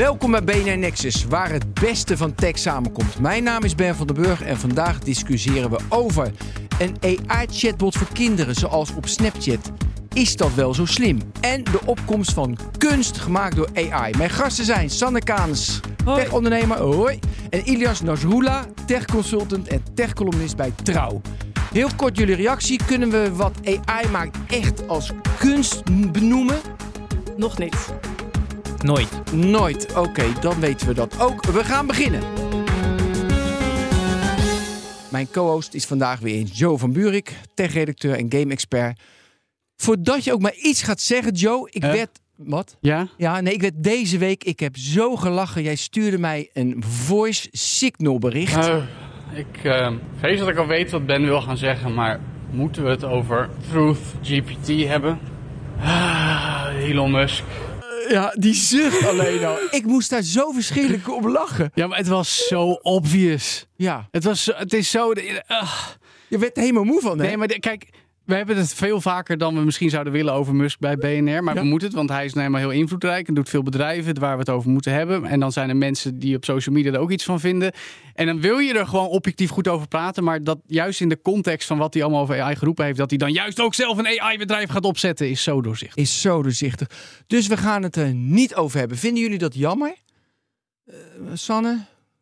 [0.00, 3.20] Welkom bij BNR Nexus, waar het beste van tech samenkomt.
[3.20, 6.32] Mijn naam is Ben van den Burg en vandaag discussiëren we over
[6.78, 6.96] een
[7.28, 9.70] AI-chatbot voor kinderen, zoals op Snapchat.
[10.12, 11.18] Is dat wel zo slim?
[11.40, 14.16] En de opkomst van kunst gemaakt door AI.
[14.16, 17.18] Mijn gasten zijn Sanne Kaans, tech-ondernemer, hoi.
[17.50, 21.20] En Ilias Nazrula, tech-consultant en tech-columnist bij Trouw.
[21.72, 22.80] Heel kort jullie reactie.
[22.86, 25.82] Kunnen we wat AI maakt echt als kunst
[26.12, 26.58] benoemen?
[27.36, 27.76] Nog niet.
[28.84, 29.32] Nooit.
[29.32, 29.94] Nooit.
[29.96, 31.44] Oké, dan weten we dat ook.
[31.46, 32.22] We gaan beginnen.
[35.10, 39.00] Mijn co-host is vandaag weer Joe van Buurik, tech-redacteur en game-expert.
[39.76, 41.92] Voordat je ook maar iets gaat zeggen, Joe, ik Eh?
[41.92, 42.20] werd...
[42.36, 42.76] Wat?
[42.80, 43.08] Ja?
[43.16, 44.44] Ja, nee, ik werd deze week...
[44.44, 45.62] Ik heb zo gelachen.
[45.62, 48.56] Jij stuurde mij een voice signal bericht.
[48.56, 48.82] Nou,
[49.34, 52.90] ik eh, vrees dat ik al weet wat Ben wil gaan zeggen, maar moeten we
[52.90, 55.18] het over Truth GPT hebben?
[55.80, 57.44] Ah, Elon Musk.
[58.10, 59.58] Ja, die zucht alleen al.
[59.70, 61.70] Ik moest daar zo verschrikkelijk om lachen.
[61.74, 63.66] Ja, maar het was zo obvious.
[63.76, 65.12] Ja, Het, was, zo- het is zo...
[65.46, 65.78] ah.
[66.28, 67.26] je werd er helemaal moe van, hè?
[67.26, 67.88] Nee, maar de- kijk,
[68.30, 71.42] we hebben het veel vaker dan we misschien zouden willen over Musk bij BNR.
[71.44, 71.60] Maar Ja.
[71.60, 74.32] we moeten het, want hij is nou helemaal heel invloedrijk en doet veel bedrijven waar
[74.32, 75.24] we het over moeten hebben.
[75.24, 77.72] En dan zijn er mensen die op social media er ook iets van vinden.
[78.14, 80.24] En dan wil je er gewoon objectief goed over praten.
[80.24, 83.10] Maar dat juist in de context van wat hij allemaal over AI geroepen heeft, dat
[83.10, 86.02] hij dan juist ook zelf een AI-bedrijf gaat opzetten, is zo doorzichtig.
[86.04, 86.88] is zo doorzichtig.
[87.26, 88.96] Dus we gaan het er niet over hebben.
[88.98, 89.94] Vinden jullie dat jammer?
[90.86, 90.94] Eh,
[91.34, 91.78] Sanne?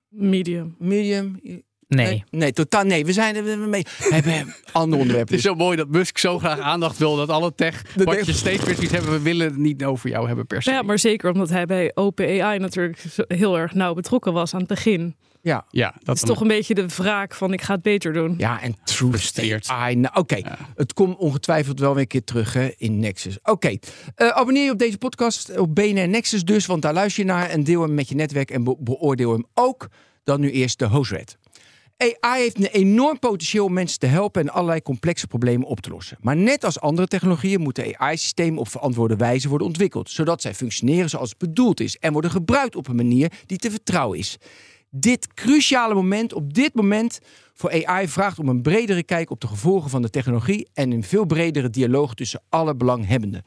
[0.08, 0.74] Medium.
[0.78, 1.40] Medium?
[1.88, 2.24] Nee.
[2.30, 3.04] Nee, totaal nee.
[3.04, 3.82] We zijn er mee.
[3.98, 5.34] We hebben andere onderwerpen.
[5.36, 8.26] Het is zo mooi dat Musk zo graag aandacht wil dat alle tech, Dat wat
[8.26, 10.70] je steeds weer ziet hebben, we willen het niet over jou hebben per se.
[10.70, 14.68] Ja, maar zeker omdat hij bij OpenAI natuurlijk heel erg nauw betrokken was aan het
[14.68, 15.16] begin.
[15.42, 15.64] Ja.
[15.70, 18.34] Ja, dat is toch een beetje de wraak van ik ga het beter doen.
[18.38, 19.68] Ja, en Truth Frustreert.
[19.68, 19.94] AI.
[19.96, 20.58] Nou, Oké, Ja.
[20.74, 23.38] het komt ongetwijfeld wel weer een keer terug hè, in Nexus.
[23.42, 23.76] Oké,
[24.14, 27.48] Eh, abonneer je op deze podcast op BNR Nexus dus, want daar luister je naar
[27.48, 29.88] en deel hem met je netwerk en be- beoordeel hem ook.
[30.24, 31.38] Dan nu eerst de hoofdred.
[31.98, 35.90] AI heeft een enorm potentieel om mensen te helpen en allerlei complexe problemen op te
[35.90, 36.18] lossen.
[36.20, 41.10] Maar net als andere technologieën moeten AI-systemen op verantwoorde wijze worden ontwikkeld, zodat zij functioneren
[41.10, 44.36] zoals het bedoeld is en worden gebruikt op een manier die te vertrouwen is.
[44.90, 47.20] Dit cruciale moment op dit moment
[47.54, 51.04] voor AI vraagt om een bredere kijk op de gevolgen van de technologie en een
[51.04, 53.44] veel bredere dialoog tussen alle belanghebbenden.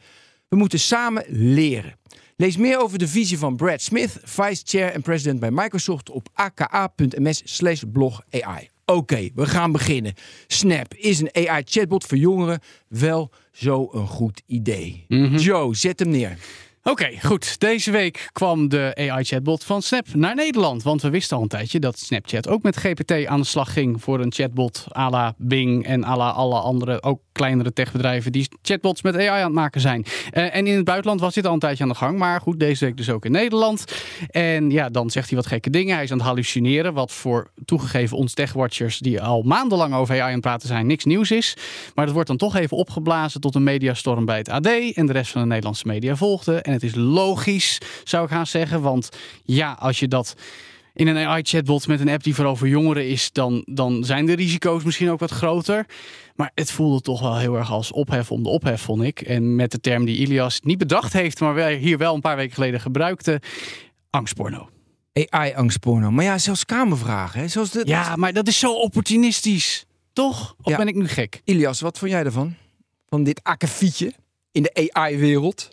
[0.52, 1.96] We moeten samen leren.
[2.36, 6.30] Lees meer over de visie van Brad Smith, vice chair en president bij Microsoft op
[6.34, 8.70] aka.ms blog AI.
[8.86, 10.14] Oké, we gaan beginnen.
[10.48, 15.06] Snap is een AI-chatbot voor jongeren wel zo een goed idee.
[15.38, 16.38] Joe, zet hem neer.
[16.84, 17.60] Oké, goed.
[17.60, 20.84] Deze week kwam de AI-chatbot van Snap naar Nederland.
[20.84, 24.02] Want we wisten al een tijdje dat Snapchat ook met GPT aan de slag ging
[24.02, 28.48] voor een chatbot à la Bing en à la alle andere, ook kleinere techbedrijven die
[28.62, 30.06] chatbots met AI aan het maken zijn.
[30.30, 32.18] Eh, en in het buitenland was dit al een tijdje aan de gang.
[32.18, 33.86] Maar goed, deze week dus ook in Nederland.
[34.30, 35.96] En ja, dan zegt hij wat gekke dingen.
[35.96, 36.94] Hij is aan het hallucineren.
[36.94, 41.06] Wat voor toegegeven ons techwatchers die al maandenlang over AI aan het praten zijn, niks
[41.06, 41.58] nieuws is.
[41.96, 44.68] Maar dat wordt dan toch even opgeblazen tot een mediastorm bij het AD.
[44.68, 46.62] En de rest van de Nederlandse media volgde.
[46.62, 48.82] En het is logisch, zou ik gaan zeggen.
[48.82, 49.10] Want
[49.44, 50.36] ja, als je dat
[50.94, 54.34] in een AI-chatbot met een app die vooral voor jongeren is, dan, dan zijn de
[54.34, 55.86] risico's misschien ook wat groter.
[56.36, 59.22] Maar het voelde toch wel heel erg als ophef om de ophef, vond ik.
[59.22, 62.36] En met de term die Ilias niet bedacht heeft, maar wij hier wel een paar
[62.36, 63.42] weken geleden gebruikte,
[64.10, 64.70] angstporno.
[65.30, 66.12] AI-angstporno.
[66.12, 67.40] Maar ja, zelfs kamervragen.
[67.40, 67.48] Hè?
[67.48, 67.82] Zoals de...
[67.86, 69.86] Ja, maar dat is zo opportunistisch.
[70.14, 70.56] Toch?
[70.62, 70.78] Of Ja.
[70.78, 71.42] ben ik nu gek?
[71.44, 72.56] Ilias, wat vond jij ervan?
[73.10, 74.14] Van dit akkefietje
[74.52, 75.70] in de AI-wereld?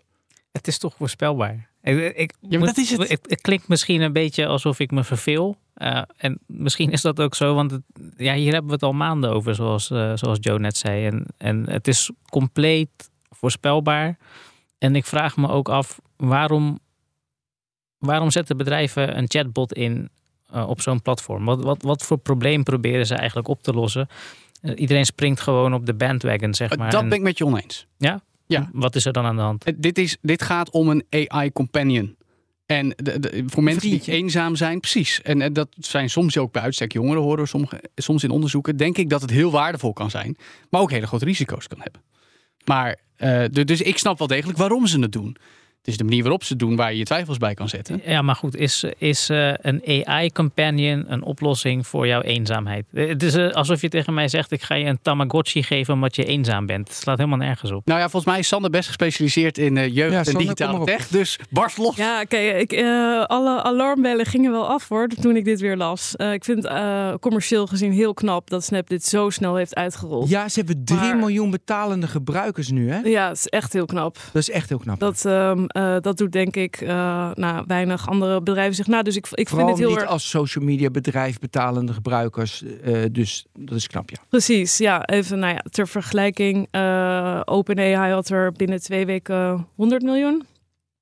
[0.53, 1.71] Het is toch voorspelbaar.
[1.89, 3.09] Ik, ik, maar dat is het.
[3.09, 5.57] Het, het klinkt misschien een beetje alsof ik me verveel.
[5.75, 7.83] Eh, en misschien is dat ook zo, want het-
[8.17, 11.07] ja, hier hebben we het al maanden over, zoals, eh, zoals Joe net zei.
[11.07, 14.19] En, en het is compleet voorspelbaar.
[14.79, 16.79] En ik vraag me ook af, waarom,
[17.99, 20.09] waarom zetten bedrijven een chatbot in
[20.53, 21.45] eh, op zo'n platform?
[21.45, 24.09] Wat, wat, wat voor probleem proberen ze eigenlijk op te lossen?
[24.75, 26.91] Iedereen springt gewoon op de bandwagon, zeg maar.
[26.91, 27.87] dat En ben ik met je oneens.
[27.99, 28.21] Ja.
[28.73, 29.65] Wat is er dan aan de hand?
[29.65, 32.17] Eh, Dit, is, dit gaat om een AI-companion.
[32.67, 35.23] En de, de- voor mensen die eenzaam zijn, precies.
[35.23, 38.77] En eh, dat zijn soms ook bij uitstek jongeren, horen we soms in onderzoeken.
[38.77, 40.37] Denk ik dat het heel waardevol kan zijn,
[40.71, 42.03] maar ook hele grote risico's kan hebben.
[42.65, 45.37] Maar, eh, de- dus ik snap wel degelijk waarom ze het doen.
[45.79, 48.01] Het is de manier waarop ze het doen waar je je twijfels bij kan zetten.
[48.05, 52.85] Ja, maar goed, is, is eh, een AI-companion een oplossing voor jouw eenzaamheid?
[52.93, 56.17] Het is eh, alsof je tegen mij zegt, ik ga je een Tamagotchi geven omdat
[56.17, 56.89] je eenzaam bent.
[56.89, 57.87] Het slaat helemaal nergens op.
[57.87, 60.85] Nou ja, volgens mij is Sander best gespecialiseerd in eh, jeugd Ja, en Sander, digitale
[60.85, 61.09] tech.
[61.09, 61.97] Dus barst los.
[61.97, 66.17] Ja, eh, alle alarmbellen gingen wel af hoor, toen ik dit weer las.
[66.17, 70.29] Eh, ik vind eh, commercieel gezien heel knap dat Snap dit zo snel heeft uitgerold.
[70.29, 72.99] Ja, ze hebben 3 Maar- miljoen betalende gebruikers nu, hè?
[72.99, 74.19] Ja, het is echt heel knap.
[74.33, 74.99] Dat is echt heel knap.
[74.99, 79.03] Dat, ehm, eh, dat doet denk ik eh, nou, weinig andere bedrijven zich na.
[79.03, 80.13] Dus ik, ik Vooral vind het heel niet erg...
[80.13, 82.63] als social media bedrijf betalende gebruikers.
[82.83, 84.17] eh, dus dat is knap, ja.
[84.29, 85.05] Precies, ja.
[85.07, 86.69] Even nou ja, ter vergelijking.
[87.45, 90.47] OpenAI had er binnen twee weken 100 miljoen.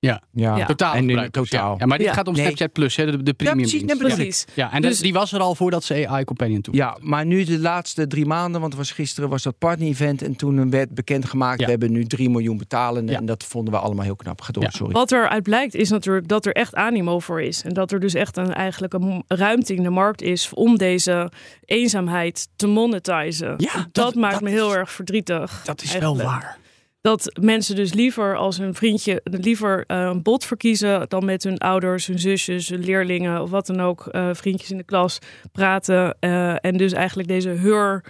[0.07, 0.67] Ja, Ja.
[0.67, 1.29] Totaal En ja.
[1.31, 1.75] totaal.
[1.79, 2.13] Ja, maar dit Ja.
[2.13, 2.43] gaat om Nee.
[2.45, 3.87] Snapchat Plus, hè, de, de premium precies, dienst.
[3.87, 4.45] nee, bedoel Precies.
[4.55, 6.75] Ja, en Dus- de- die was er al voordat ze AI Companion toe.
[6.75, 10.71] Ja, maar nu de laatste drie maanden, want was gisteren was dat partner-event en toen
[10.71, 11.65] werd bekendgemaakt, Ja.
[11.65, 13.21] we hebben nu 3 miljoen betalenden Ja.
[13.21, 14.41] en dat vonden we allemaal heel knap.
[14.61, 14.71] Ja.
[14.71, 14.93] sorry.
[14.93, 17.63] Wat eruit blijkt is natuurlijk dat er echt animo voor is.
[17.63, 21.31] En dat er dus echt een, eigenlijk een ruimte in de markt is om deze
[21.65, 23.55] eenzaamheid te monetizen.
[23.57, 25.63] Ja, dat, dat- maakt dat me is- heel erg verdrietig.
[25.65, 26.23] Dat is eigenlijk.
[26.23, 26.59] wel waar.
[27.07, 31.59] Dat mensen dus liever als hun vriendje, liever eh, een bot verkiezen dan met hun
[31.59, 35.19] ouders, hun zusjes, hun leerlingen of wat dan ook, eh, vriendjes in de klas
[35.53, 36.17] praten.
[36.21, 38.05] eh, en dus eigenlijk deze heur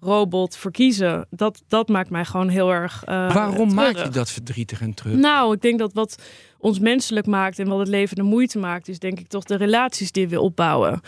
[0.00, 1.26] robot verkiezen.
[1.30, 3.02] Dat, dat maakt mij gewoon heel erg.
[3.04, 5.14] Waarom maak je dat verdrietig en terug?
[5.14, 6.22] Nou, ik denk dat wat
[6.58, 9.56] ons menselijk maakt en wat het leven de moeite maakt, is denk ik toch de
[9.56, 11.00] relaties die we opbouwen.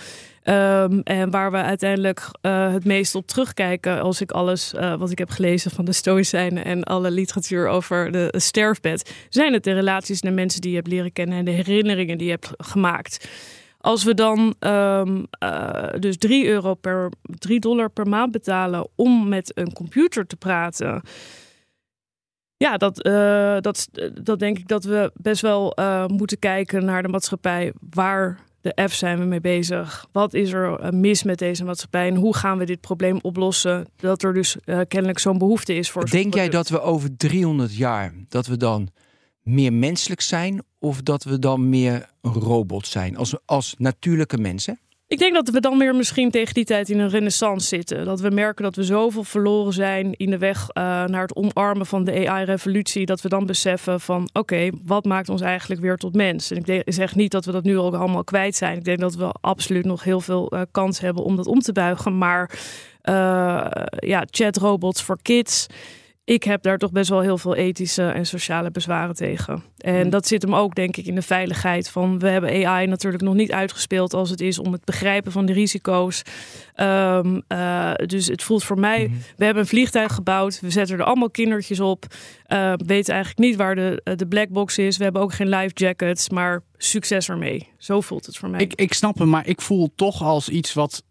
[0.47, 5.11] Ehm, en waar we uiteindelijk eh, het meest op terugkijken als ik alles eh, wat
[5.11, 9.73] ik heb gelezen van de Stoïcijnen en alle literatuur over de sterfbed, zijn het de
[9.73, 13.29] relaties de mensen die je hebt leren kennen en de herinneringen die je hebt gemaakt.
[13.79, 19.29] Als we dan ehm, eh, dus 3 euro per 3 dollar per maand betalen om
[19.29, 21.03] met een computer te praten.
[22.57, 22.97] Ja, dat,
[23.63, 23.89] dat,
[24.23, 25.77] dat denk ik dat we best wel
[26.07, 27.73] moeten kijken naar de maatschappij.
[27.91, 30.07] Waar de F zijn we mee bezig?
[30.13, 32.09] Wat is er eh, mis met deze maatschappij?
[32.09, 33.87] En hoe gaan we dit probleem oplossen?
[33.97, 36.11] Dat er dus eh, kennelijk zo'n behoefte is voor.
[36.11, 38.89] Denk jij dat we over 300 jaar, dat we dan
[39.43, 44.79] meer menselijk zijn of dat we dan meer een robot zijn als, als natuurlijke mensen?
[45.09, 48.05] Ik denk dat we dan weer misschien tegen die tijd in een renaissance zitten.
[48.05, 51.87] Dat we merken dat we zoveel verloren zijn in de weg eh, naar het omarmen
[51.87, 53.07] van de AI-revolutie.
[53.07, 56.51] Dat we dan beseffen van oké, wat maakt ons eigenlijk weer tot mens?
[56.51, 58.77] En ik zeg niet dat we dat nu ook allemaal kwijt zijn.
[58.77, 61.73] Ik denk dat we absoluut nog heel veel eh, kans hebben om dat om te
[61.73, 62.19] buigen.
[62.19, 62.51] Maar
[63.03, 63.67] eh,
[63.99, 65.67] ja, chatrobots voor kids.
[66.27, 69.63] Ik heb daar toch best wel heel veel ethische en sociale bezwaren tegen.
[69.79, 72.19] En dat zit hem ook, denk ik, in de veiligheid van.
[72.19, 75.53] We hebben AI natuurlijk nog niet uitgespeeld als het is om het begrijpen van de
[75.53, 76.23] risico's.
[76.75, 79.11] Ehm, eh, dus het voelt voor mij.
[79.37, 80.61] We hebben een vliegtuig gebouwd.
[80.61, 82.07] We zetten er allemaal kindertjes op.
[82.45, 84.97] Eh, we weten eigenlijk niet waar de, de black box is.
[84.97, 86.31] We hebben ook geen life jackets.
[86.31, 87.69] Maar succes ermee.
[87.79, 88.61] Zo voelt het voor mij.
[88.61, 91.03] Ik, ik snap hem, maar ik voel toch als iets wat.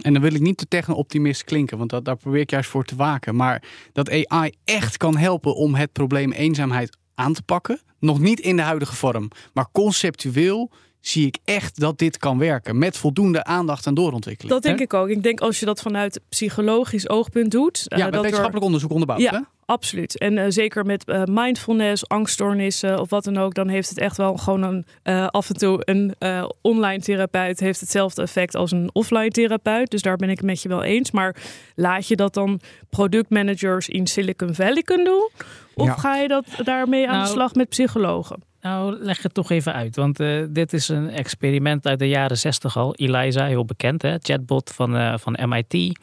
[0.00, 2.84] En dan wil ik niet te techno-optimist klinken, want dat, daar probeer ik juist voor
[2.84, 3.36] te waken.
[3.36, 3.62] Maar
[3.92, 7.80] dat AI echt kan helpen om het probleem eenzaamheid aan te pakken.
[7.98, 12.78] Nog niet in de huidige vorm, maar conceptueel zie ik echt dat dit kan werken.
[12.78, 14.52] Met voldoende aandacht en doorontwikkeling.
[14.54, 15.08] dat denk ik ook.
[15.08, 17.84] Ik denk als je dat vanuit psychologisch oogpunt doet.
[17.88, 19.20] eh, Ja, met dat er- wetenschappelijk onderzoek onderbouwd.
[19.20, 19.30] Ja.
[19.30, 19.38] Hè?
[19.64, 20.18] Absoluut.
[20.18, 24.16] En eh, zeker met eh, mindfulness, angststoornissen of wat dan ook, dan heeft het echt
[24.16, 28.70] wel gewoon een eh, af en toe een eh, online therapeut heeft hetzelfde effect als
[28.70, 29.90] een offline therapeut.
[29.90, 31.10] Dus daar ben ik het met je wel eens.
[31.10, 31.36] Maar
[31.74, 32.60] laat je dat dan
[32.90, 35.28] productmanagers in Silicon Valley kunnen doen?
[35.74, 35.94] Of Ja.
[35.94, 38.42] ga je dat daarmee aan de Nou, slag met psychologen?
[38.60, 39.96] Nou, leg het toch even uit.
[39.96, 42.94] Want eh, dit is een experiment uit de jaren 60 al.
[42.94, 44.16] Eliza, heel bekend, hè?
[44.18, 45.98] chatbot van, eh, van MIT.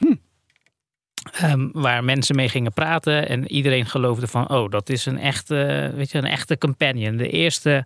[1.31, 3.30] Ehm, waar mensen mee gingen praten.
[3.30, 7.18] En iedereen geloofde van, oh, dat is een echte, weet je, een echte companion.
[7.18, 7.83] De eerste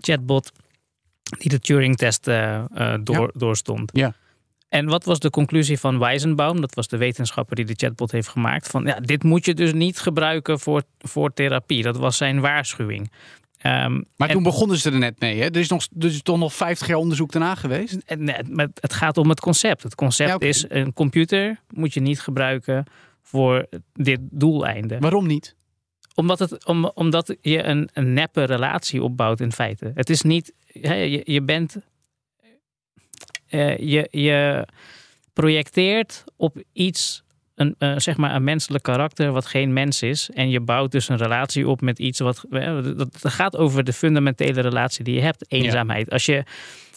[0.00, 0.52] chatbot
[1.38, 2.64] die de Turing-test eh,
[3.02, 3.90] door, doorstond.
[3.94, 4.14] Ja.
[4.68, 6.60] En wat was de conclusie van Weizenbaum?
[6.60, 8.68] Dat was de wetenschapper die de chatbot heeft gemaakt.
[8.68, 11.82] Van ja, dit moet je dus niet gebruiken voor, voor therapie.
[11.82, 13.10] Dat was zijn waarschuwing.
[13.64, 15.40] Ehm, Maar en- toen begonnen ze er net mee.
[15.40, 15.44] Hè?
[15.44, 17.96] Er is nog, er is toch nog 50 jaar onderzoek daarna geweest.
[18.04, 18.28] en,
[18.80, 19.82] het gaat om het concept.
[19.82, 22.84] Het concept Ja, is een computer moet je niet gebruiken
[23.22, 24.98] voor dit doeleinde.
[24.98, 25.56] Waarom niet?
[26.14, 29.90] Omdat, het, om, omdat je een, een neppe relatie opbouwt in feite.
[29.94, 31.76] Het is niet, hè, je, je bent,
[33.46, 34.66] eh, je, je
[35.32, 37.23] projecteert op iets,
[37.54, 40.30] een, eh, zeg maar een menselijk karakter wat geen mens is.
[40.30, 43.92] En je bouwt dus een relatie op met iets wat, eh, dat, gaat over de
[43.92, 46.10] fundamentele relatie die je hebt, eenzaamheid.
[46.10, 46.44] Als je,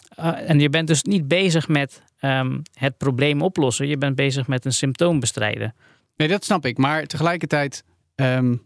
[0.08, 4.46] eh, en je bent dus niet bezig met ehm, het probleem oplossen, je bent bezig
[4.46, 5.74] met een symptoom bestrijden.
[6.16, 6.78] Nee, dat snap ik.
[6.78, 7.84] Maar tegelijkertijd,
[8.14, 8.56] ehm,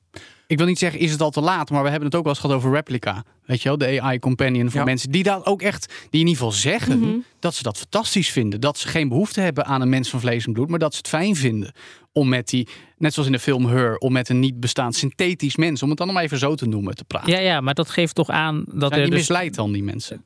[0.53, 2.33] ik wil niet zeggen is het al te laat, maar we hebben het ook wel
[2.33, 3.25] eens gehad over Replica.
[3.45, 4.85] Weet je wel, de AI companion voor Ja.
[4.87, 7.17] mensen die dat ook echt, die in ieder geval zeggen Mhm.
[7.39, 8.61] dat ze dat fantastisch vinden.
[8.61, 10.99] Dat ze geen behoefte hebben aan een mens van vlees en bloed, maar dat ze
[10.99, 11.73] het fijn vinden
[12.13, 12.69] om met die,
[12.99, 15.99] net zoals in de film Her, om met een niet bestaand synthetisch mens, om het
[15.99, 17.33] dan maar even zo te noemen, te praten.
[17.33, 20.25] Ja, ja, maar dat geeft toch aan dat Zijn er die dus dan, die mensen?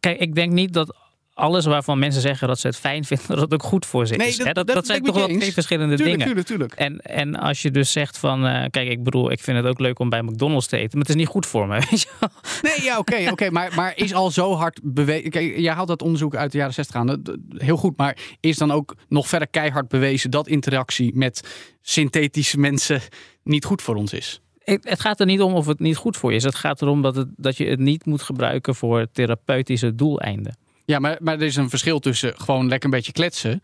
[0.00, 0.96] Kijk, ik denk niet dat
[1.36, 4.14] alles waarvan mensen zeggen dat ze het fijn vinden, dat het ook goed voor ze
[4.14, 4.36] Nee, is.
[4.36, 6.26] dat- dat, dat zijn toch wel twee verschillende Tuurlijk, dingen.
[6.26, 6.72] tuurlijk, tuurlijk.
[6.74, 9.78] En, en als je dus zegt van, eh, kijk, ik bedoel, ik vind het ook
[9.80, 11.74] leuk om bij McDonald's te eten, maar het is niet goed voor me.
[11.90, 12.28] Weet je wel?
[12.62, 15.30] Nee, ja, oké, oké, maar, maar is al zo hard bewezen.
[15.30, 17.22] Kijk, jij haalt dat onderzoek uit de jaren 60 aan.
[17.56, 23.00] Heel goed, maar is dan ook nog verder keihard bewezen dat interactie met synthetische mensen
[23.44, 24.40] niet goed voor ons is?
[24.64, 26.42] Het het gaat er niet om of het niet goed voor je is.
[26.44, 30.56] Het gaat erom dat, het, dat je het niet moet gebruiken voor therapeutische doeleinden.
[30.86, 33.60] Ja, maar, maar er is een verschil tussen gewoon lekker een beetje kletsen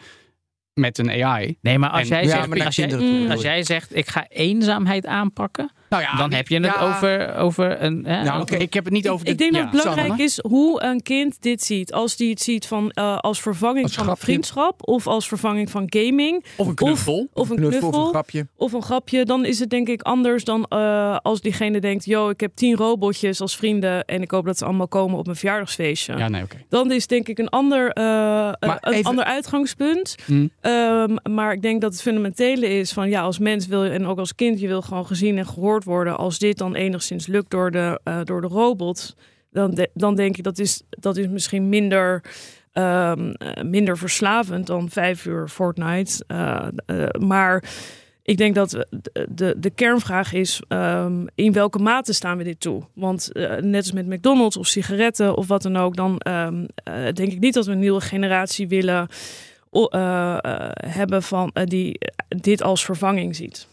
[0.75, 1.59] met een AI.
[1.61, 3.31] Nee, maar als En- jij Ja, zegt, maar naar als, jij, kinderen toe.
[3.33, 7.35] als jij zegt, ik ga eenzaamheid aanpakken, Nou ja, dan heb je het ja, over,
[7.37, 8.05] over een.
[8.05, 10.09] Hè, Nou, over- Ik heb het niet over de Ik denk ja, dat het belangrijk
[10.09, 10.23] Sanne?
[10.25, 11.93] is hoe een kind dit ziet.
[11.93, 14.23] Als die het ziet van, eh, als vervanging Als van grapje.
[14.25, 17.29] vriendschap of als vervanging van gaming Of een knuffel.
[17.33, 18.47] of een Knuffel knuffel, of een grapje.
[18.57, 22.29] of een grapje, dan is het denk ik anders dan eh, als diegene denkt, yo,
[22.29, 25.37] ik heb tien robotjes als vrienden en ik hoop dat ze allemaal komen op mijn
[25.37, 26.17] verjaardagsfeestje.
[26.17, 26.57] Ja, nee, oké.
[26.69, 30.15] Dan is denk ik een ander, eh, een even- ander uitgangspunt.
[30.27, 30.47] Hm.
[30.61, 34.07] Ehm, maar ik denk dat het fundamentele is van ja, als mens wil je en
[34.07, 36.17] ook als kind, je wil gewoon gezien en gehoord worden.
[36.17, 39.17] Als dit dan enigszins lukt door de, eh, door de robot,
[39.51, 42.25] dan, dan denk ik dat is, dat is misschien minder,
[42.73, 46.25] ehm, eh, minder verslavend dan vijf uur Fortnite.
[46.27, 46.67] Eh,
[47.19, 47.65] maar
[48.23, 48.87] ik denk dat
[49.29, 52.83] de, de, kernvraag is: ehm, in welke mate staan we dit toe?
[52.95, 57.33] Want net als met McDonald's of sigaretten of wat dan ook, dan ehm, eh, denk
[57.33, 59.09] ik niet dat we een nieuwe generatie willen
[59.73, 60.37] eh,
[60.87, 61.99] hebben van eh, die
[62.29, 63.67] dit als vervanging ziet.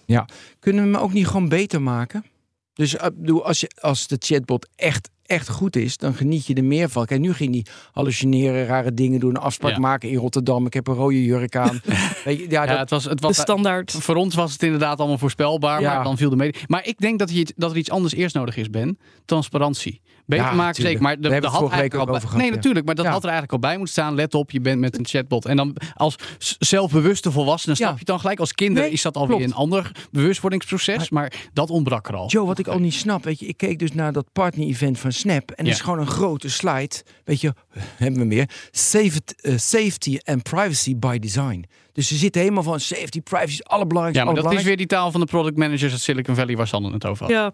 [0.60, 2.26] Kunnen we hem ook niet gewoon beter maken?
[2.74, 6.90] Dus als, je, als de chatbot echt, echt goed is, dan geniet je er meer
[6.90, 7.06] van.
[7.06, 9.80] Kijk, nu ging die hallucineren, rare dingen doen, een afspraak Ja.
[9.80, 10.66] maken in Rotterdam.
[10.66, 11.82] Ik heb een rode jurk aan.
[12.26, 13.92] Weet je, ja, Ja, dat, het was, het De was, standaard.
[13.92, 15.94] voor ons was het inderdaad allemaal voorspelbaar, Ja.
[15.96, 16.58] maar dan viel de mede.
[16.68, 18.98] Maar ik denk dat, je, dat er iets anders eerst nodig is, Ben.
[19.26, 20.02] Transparantie.
[20.26, 20.88] Beter Ja, maken, tuurlijk.
[20.98, 21.02] zeker.
[21.02, 22.86] Maar We de, hebben de het had eigenlijk al over bij- Nee, natuurlijk.
[22.86, 23.12] Maar dat Ja.
[23.12, 24.16] had er eigenlijk al bij moeten staan.
[24.16, 25.46] Let op, je bent met een chatbot.
[25.46, 26.16] En dan als
[26.60, 27.96] zelfbewuste volwassene snap Ja.
[28.00, 28.40] je dan gelijk.
[28.40, 29.52] Als kinderen Nee, is dat alweer klopt.
[29.52, 31.10] een ander bewustwordingsproces.
[31.10, 32.28] Maar dat ontbrak er al.
[32.28, 35.12] Joe, wat ik al niet snap, weet je, ik keek dus naar dat partner-event van
[35.20, 35.72] Snap en Ja.
[35.72, 37.54] is gewoon een grote slide, weet je,
[37.98, 41.64] hebben we meer, safety, eh, safety and privacy by design.
[41.94, 44.26] Dus ze zitten helemaal van safety, privacy, is allerbelangrijkste.
[44.28, 46.68] Ja, maar dat is weer die taal van de product managers uit Silicon Valley waar
[46.68, 47.32] Sander het over had.
[47.34, 47.54] Ja,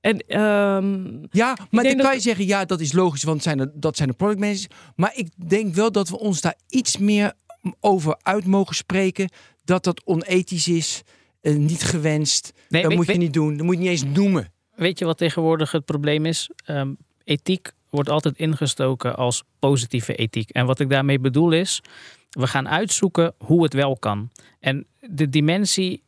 [0.00, 3.70] en ehm, Ja, maar dan kan je zeggen, ja, dat is logisch, want zijn er,
[3.74, 4.66] dat zijn de product managers.
[4.96, 7.32] Maar ik denk wel dat we ons daar iets meer
[7.80, 9.28] over uit mogen spreken,
[9.64, 11.02] dat dat onethisch is,
[11.40, 12.52] eh, niet gewenst.
[12.68, 14.52] Nee, dat weet- moet je weet- niet doen, dat moet je niet eens noemen.
[14.76, 16.50] Weet je wat tegenwoordig het probleem is?
[16.64, 16.92] Ehm,
[17.24, 20.50] ethiek wordt altijd ingestoken als positieve ethiek.
[20.50, 21.82] En wat ik daarmee bedoel is,
[22.30, 24.30] we gaan uitzoeken hoe het wel kan.
[24.60, 26.02] En de dimensie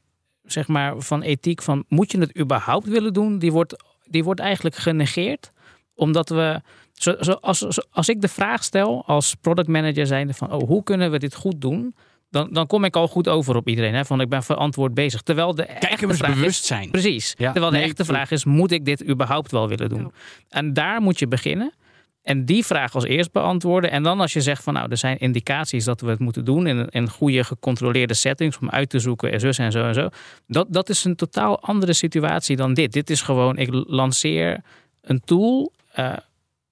[0.47, 4.41] zeg maar, van ethiek, van moet je het überhaupt willen doen, die wordt, die wordt
[4.41, 5.53] eigenlijk genegeerd.
[5.95, 6.61] Omdat we,
[6.93, 11.11] zo, als, als ik de vraag stel als product manager zijnde van, oh, hoe kunnen
[11.11, 11.95] we dit goed doen?
[12.31, 13.95] Dan, dan kom ik al goed over op iedereen.
[13.95, 14.05] Hè?
[14.05, 15.23] Van ik ben verantwoord bezig.
[15.23, 16.91] Terwijl de echte Kijkers vraag is, bewust zijn.
[16.91, 17.35] Precies.
[17.39, 20.01] Ja, Terwijl de nee, echte vraag is, moet ik dit überhaupt wel willen doen?
[20.01, 20.11] Ja.
[20.49, 21.73] En daar moet je beginnen.
[22.27, 23.91] En die vraag als eerst beantwoorden.
[23.91, 26.67] En dan als je zegt van nou, er zijn indicaties dat we het moeten doen
[26.67, 30.09] in, in goede gecontroleerde settings om uit te zoeken en zus en zo en zo.
[30.47, 32.93] Dat, dat is een totaal andere situatie dan dit.
[32.93, 34.63] Dit is gewoon, ik lanceer
[35.01, 36.13] een tool eh,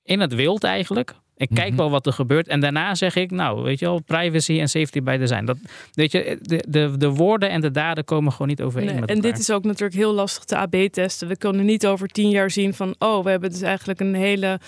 [0.02, 1.14] in het wild eigenlijk.
[1.36, 1.76] Ik kijk Mhm.
[1.76, 2.48] wel wat er gebeurt.
[2.48, 5.44] En daarna zeg ik, nou, weet je wel, privacy en safety by design.
[5.44, 5.56] Dat,
[5.92, 9.08] weet je, de, de, de woorden en de daden komen gewoon niet overeen Nee, met
[9.08, 9.30] en elkaar.
[9.30, 11.28] dit is ook natuurlijk heel lastig te AB-testen.
[11.28, 14.60] We kunnen niet over tien jaar zien van, oh, we hebben dus eigenlijk een hele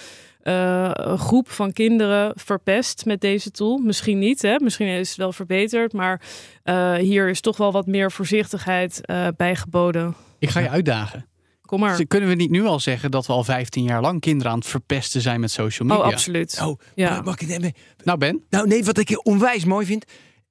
[0.43, 3.79] eh, groep van kinderen verpest met deze tool.
[3.79, 4.57] Misschien niet, hè?
[4.63, 6.21] misschien is het wel verbeterd, maar
[6.63, 10.15] eh, hier is toch wel wat meer voorzichtigheid eh bij geboden.
[10.39, 11.27] Ik ga je uitdagen.
[11.67, 11.97] Kom maar.
[11.97, 14.59] Dus kunnen we niet nu al zeggen dat we al 15 jaar lang kinderen aan
[14.59, 16.05] het verpesten zijn met social media?
[16.05, 16.59] Oh, absoluut.
[16.63, 17.21] Oh, Ja.
[17.25, 17.73] mag, ik het even-
[18.05, 18.45] Nou, Ben.
[18.51, 20.05] Nou, nee, wat ik onwijs mooi vind.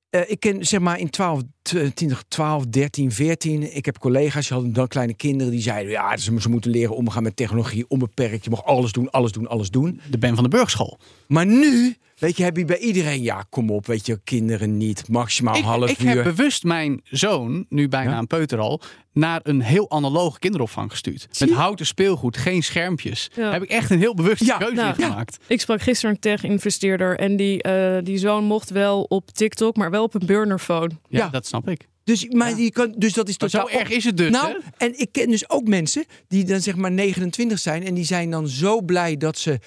[0.10, 3.76] eh, ik ken zeg maar in 12, 20, 12, 13, 14.
[3.76, 5.52] Ik heb collega's, die hadden dan kleine kinderen.
[5.52, 7.86] Die zeiden: ja, ze, ze moeten leren omgaan met technologie.
[7.88, 8.44] Onbeperkt.
[8.44, 10.02] Je mag alles doen, alles doen, alles doen.
[10.10, 11.00] De Ben van de Burgschool.
[11.28, 15.08] Maar nu, weet je, heb je bij iedereen: ja, kom op, weet je, kinderen niet.
[15.10, 16.10] Maximaal Ik, half ik uur.
[16.16, 18.18] heb bewust mijn zoon, nu bijna Ja?
[18.18, 18.82] een peuter al,
[19.14, 21.28] naar een heel analoge kinderopvang gestuurd.
[21.32, 21.62] Zie Met je?
[21.62, 23.30] houten speelgoed, geen schermpjes.
[23.36, 23.52] Ja.
[23.52, 25.38] Heb ik echt een heel bewuste Ja, keuze nou, in gemaakt.
[25.48, 29.92] Ik sprak gisteren een tech-investeerder en die, eh, die zoon mocht wel op TikTok, maar
[29.92, 30.90] wel op een burnerphone.
[31.10, 31.30] Ja, Ja.
[31.30, 31.88] dat snap ik.
[32.04, 32.56] Dus, maar Ja.
[32.56, 34.30] die kan, dus dat is totaal zo erg is het dus.
[34.32, 34.58] Nou, hè?
[34.78, 38.30] en ik ken dus ook mensen die dan zeg maar 29 zijn en die zijn
[38.30, 39.60] dan zo blij dat ze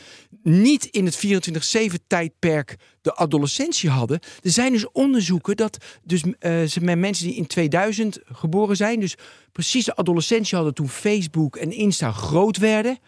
[0.43, 4.21] niet in het 24/7 tijdperk de adolescentie hadden.
[4.43, 9.01] Er zijn dus onderzoeken dat dus eh, ze met mensen die in 2000 geboren zijn,
[9.01, 9.15] dus
[9.53, 12.99] precies de adolescentie hadden toen Facebook en Insta groot werden.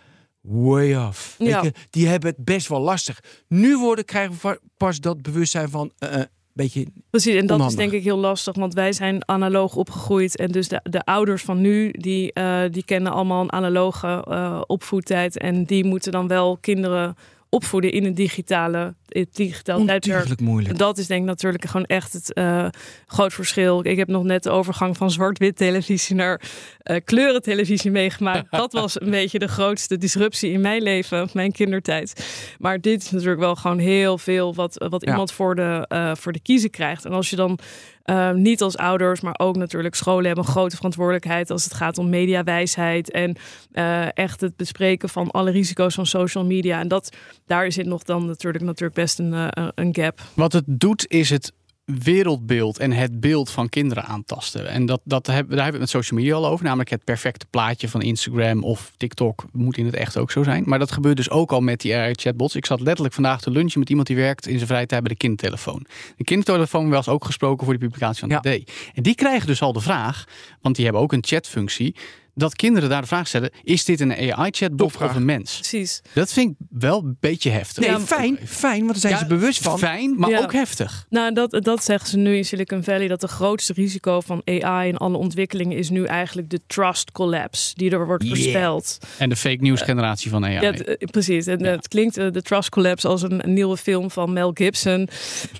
[0.40, 1.34] way off.
[1.38, 1.64] Ja.
[1.90, 3.20] die hebben het best wel lastig.
[3.49, 5.92] Nu worden, krijgen we pas dat bewustzijn van...
[5.99, 6.20] eh,
[6.62, 7.79] beetje Precies, en dat Onhandig.
[7.79, 10.37] is denk ik heel lastig, want wij zijn analoog opgegroeid.
[10.37, 14.61] En dus de, de ouders van nu, die, eh, die kennen allemaal een analoge eh,
[14.67, 15.38] opvoedtijd.
[15.38, 17.17] En die moeten dan wel kinderen
[17.50, 20.40] opvoeden in een digitale, in het digitaal tijdperk.
[20.40, 20.78] moeilijk.
[20.78, 22.66] Dat is denk ik natuurlijk gewoon echt het eh,
[23.07, 23.87] groot verschil.
[23.87, 26.40] Ik heb nog net de overgang van zwart-wit televisie naar
[26.83, 28.50] eh kleurentelevisie meegemaakt.
[28.61, 32.26] Dat was een beetje de grootste disruptie in mijn leven, mijn kindertijd.
[32.59, 35.11] Maar dit is natuurlijk wel gewoon heel veel wat, wat Ja.
[35.11, 37.04] iemand voor de, eh, voor de kiezen krijgt.
[37.04, 37.59] En als je dan
[38.02, 41.99] eh, niet als ouders, maar ook natuurlijk scholen hebben een grote verantwoordelijkheid als het gaat
[41.99, 43.37] om mediawijsheid en
[43.73, 46.80] eh, echt het bespreken van alle risico's van social media.
[46.80, 47.16] En dat,
[47.47, 50.21] daar zit nog dan natuurlijk, natuurlijk best een, eh, een gap.
[50.35, 51.52] Wat het doet is het
[51.99, 54.68] wereldbeeld en het beeld van kinderen aantasten.
[54.68, 56.64] En dat, dat daar hebben we het met social media al over.
[56.64, 60.62] Namelijk het perfecte plaatje van Instagram of TikTok moet in het echt ook zo zijn.
[60.66, 62.54] Maar dat gebeurt dus ook al met die AI-chatbots.
[62.54, 65.11] Ik zat letterlijk vandaag te lunchen met iemand die werkt in zijn vrije tijd bij
[65.12, 65.87] de kindertelefoon.
[66.16, 68.40] De kindertelefoon was ook gesproken voor die publicatie van Ja.
[68.40, 68.70] de D.
[68.94, 70.25] En die krijgen dus al de vraag,
[70.61, 71.94] want die hebben ook een chatfunctie,
[72.40, 75.54] dat kinderen daar de vraag stellen, is dit een AI-chatbot of een mens?
[75.54, 76.02] Precies.
[76.12, 77.87] Dat vind ik wel een beetje heftig.
[77.87, 79.78] Nee, fijn, fijn, want daar zijn Ja, ze bewust van.
[79.78, 80.38] Fijn, maar Ja.
[80.42, 81.06] ook heftig.
[81.11, 83.09] Nou, dat, dat zeggen ze nu in Silicon Valley.
[83.09, 87.75] Dat de grootste risico van AI en alle ontwikkelingen is nu eigenlijk de trust collapse
[87.75, 88.35] die er wordt Yeah.
[88.37, 88.99] voorspeld.
[89.18, 90.61] En de fake news generatie van AI.
[90.61, 91.47] Ja, d- eh, precies.
[91.47, 91.70] En Ja.
[91.70, 95.09] het klinkt eh, de Trust Collapse als een, een nieuwe film van Mel Gibson.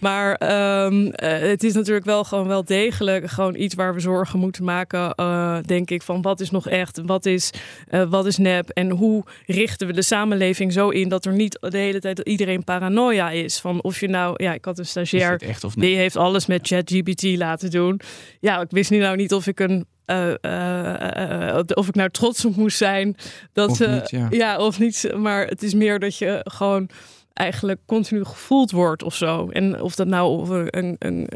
[0.01, 4.39] Maar ehm, eh, het is natuurlijk wel gewoon wel degelijk gewoon iets waar we zorgen
[4.39, 5.15] moeten maken.
[5.15, 7.51] eh, denk ik van wat is nog echt, wat is,
[7.89, 11.59] eh, wat is nep en hoe richten we de samenleving zo in dat er niet
[11.61, 15.43] de hele tijd iedereen paranoia is van of je nou, ja, ik had een stagiair.
[15.43, 15.75] echt of?
[15.75, 18.01] Die heeft alles met ChatGPT laten doen.
[18.41, 19.87] Ja, ik wist nu nou niet of ik een.
[20.05, 23.17] eh, eh, of ik nou trots op moest zijn.
[23.53, 24.59] Dat, Of niet, ja.
[24.59, 25.11] of niet.
[25.17, 26.89] Maar het is meer dat je gewoon
[27.33, 29.49] eigenlijk continu gevoeld wordt of zo.
[29.49, 31.29] En of dat nou een, een,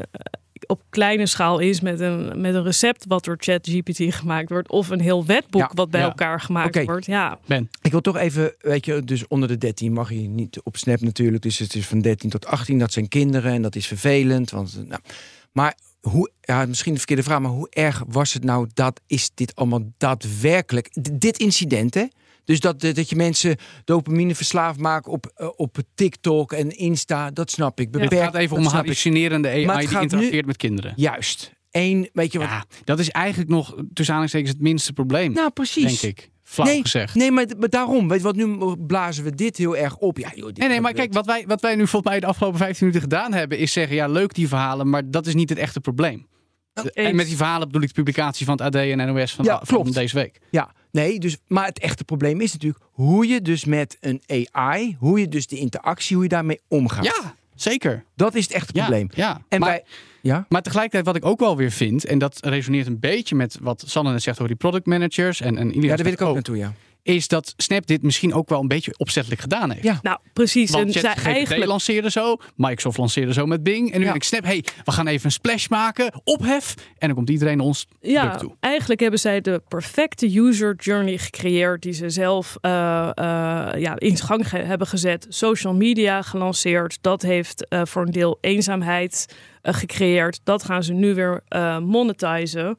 [0.67, 4.69] op kleine schaal is met een, met een recept wat door ChatGPT gemaakt wordt.
[4.69, 6.07] Of een heel wetboek Ja, wat bij ja.
[6.07, 7.05] elkaar gemaakt wordt.
[7.05, 7.69] Ja, Ben.
[7.81, 11.01] Ik wil toch even, weet je, dus onder de 13 mag je niet op Snap
[11.01, 11.43] natuurlijk.
[11.43, 14.51] Dus het is van 13 tot 18, dat zijn kinderen en dat is vervelend.
[14.51, 15.01] Want, eh, nou,
[15.51, 19.29] maar hoe, ja, misschien de verkeerde vraag, maar hoe erg was het nou dat, is
[19.33, 22.05] dit allemaal daadwerkelijk, d- dit incident hè?
[22.45, 27.31] Dus dat, eh, dat je mensen dopamine verslaafd maakt op, eh, op TikTok en Insta,
[27.31, 27.87] dat snap ik.
[27.91, 30.93] Het gaat even om hallucinerende AI die nu- met kinderen.
[30.95, 31.53] Juist.
[31.71, 32.47] Eén, weet je wat?
[32.47, 35.99] Ja, dat is eigenlijk nog tussen aanhalingstekens het minste probleem, nou, precies.
[36.01, 36.29] denk ik.
[36.43, 37.15] Flauw nee, gezegd.
[37.15, 40.17] Nee, maar, maar daarom, weet je wat, nu blazen we dit heel erg op.
[40.17, 42.59] Ja, joh, Nee, nee, maar kijk, wat wij, wat wij nu volgens mij de afgelopen
[42.59, 45.57] 15 minuten gedaan hebben, is zeggen, ja, leuk die verhalen, maar dat is niet het
[45.57, 46.27] echte probleem.
[46.73, 46.89] Eens.
[46.91, 49.57] En met die verhalen bedoel ik de publicatie van het AD en NOS van, Ja,
[49.57, 49.93] van klopt.
[49.93, 50.39] deze week.
[50.49, 54.95] Ja, nee, dus, maar het echte probleem is natuurlijk hoe je dus met een AI,
[54.99, 57.05] hoe je dus de interactie, hoe je daarmee omgaat.
[57.05, 58.03] Ja, zeker.
[58.15, 59.09] Dat is het echte Ja, probleem.
[59.13, 59.41] Ja.
[59.49, 59.83] En maar, bij,
[60.21, 63.57] ja, maar tegelijkertijd wat ik ook wel weer vind, en dat resoneert een beetje met
[63.61, 66.33] wat Sanne net zegt over die product managers en, en ja, daar wil ik ook
[66.33, 66.73] naartoe, ja.
[67.05, 69.83] Is dat Snap dit misschien ook wel een beetje opzettelijk gedaan heeft.
[69.83, 69.99] Ja.
[70.01, 70.71] nou precies.
[70.71, 73.91] Want en zij eigenlijk lanceerde zo, Microsoft lanceerde zo met Bing.
[73.91, 74.11] En nu Ja.
[74.11, 76.73] denk ik, Snap, hey, we gaan even een splash maken, ophef.
[76.97, 78.55] En dan komt iedereen ons Ja, product toe.
[78.59, 82.71] eigenlijk hebben zij de perfecte user journey gecreëerd die ze zelf eh,
[83.13, 85.25] eh, ja, in gang ge- hebben gezet.
[85.29, 86.97] Social media gelanceerd.
[87.01, 89.25] Dat heeft eh, voor een deel eenzaamheid
[89.61, 90.39] gecreëerd.
[90.43, 92.75] Dat gaan ze nu weer eh monetizen.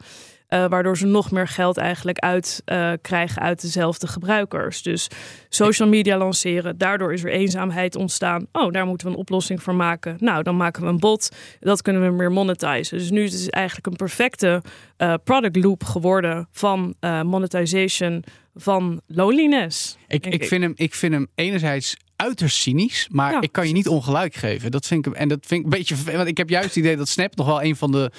[0.47, 4.83] Eh, waardoor ze nog meer geld eigenlijk uit eh, krijgen uit dezelfde gebruikers.
[4.83, 5.09] Dus
[5.49, 8.47] social media lanceren, daardoor is er eenzaamheid ontstaan.
[8.53, 10.17] Oh, daar moeten we een oplossing voor maken.
[10.21, 11.29] Nou, dan maken we een bot.
[11.61, 12.99] Dat kunnen we meer monetizen.
[12.99, 14.63] Dus nu is het eigenlijk een perfecte
[14.97, 19.97] eh, product loop geworden van monetization van loneliness.
[20.09, 23.41] Ik, ik, vind hem, ik vind hem enerzijds uiterst cynisch, maar Ja.
[23.41, 24.71] ik kan je niet ongelijk geven.
[24.71, 26.97] Dat vind ik, en dat vind ik een beetje want ik heb juist het idee
[26.97, 28.11] dat Snap nog wel een van de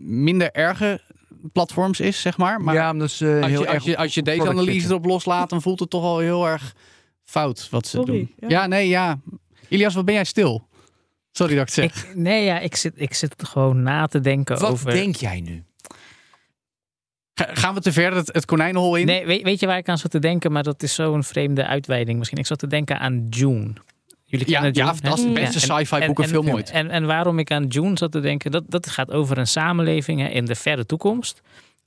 [0.00, 1.00] minder erge
[1.52, 2.60] platforms is, zeg maar.
[2.60, 4.72] Maar ja, dat is eh, als, heel je, erg als, je, als je deze analyse
[4.72, 4.90] zitten.
[4.90, 6.74] erop loslaat, dan voelt het toch al heel erg
[7.24, 8.34] fout wat ze Sorry, doen.
[8.38, 8.48] ja.
[8.48, 8.66] Ja.
[8.66, 9.18] nee, ja.
[9.68, 10.66] Ilias, wat ben jij stil?
[11.32, 12.04] Sorry dat ik het zeg.
[12.08, 14.90] Ik, nee, ja, ik zit, ik zit gewoon na te denken Wat over.
[14.90, 15.64] denk jij nu?
[17.34, 19.06] Ga- gaan we te ver het, het konijnenhol in?
[19.06, 20.52] Nee, weet, weet je waar ik aan zat te denken?
[20.52, 22.38] Maar dat is zo'n vreemde uitweiding misschien.
[22.38, 23.72] Ik zat te denken aan June.
[24.30, 25.34] Jullie ja, kennen ja, dat is de Ja.
[25.34, 26.70] beste sci-fi boek en en- film en- ooit.
[26.70, 30.20] En, en waarom ik aan June zat te denken, dat, dat gaat over een samenleving
[30.20, 31.40] hè, in de verre toekomst.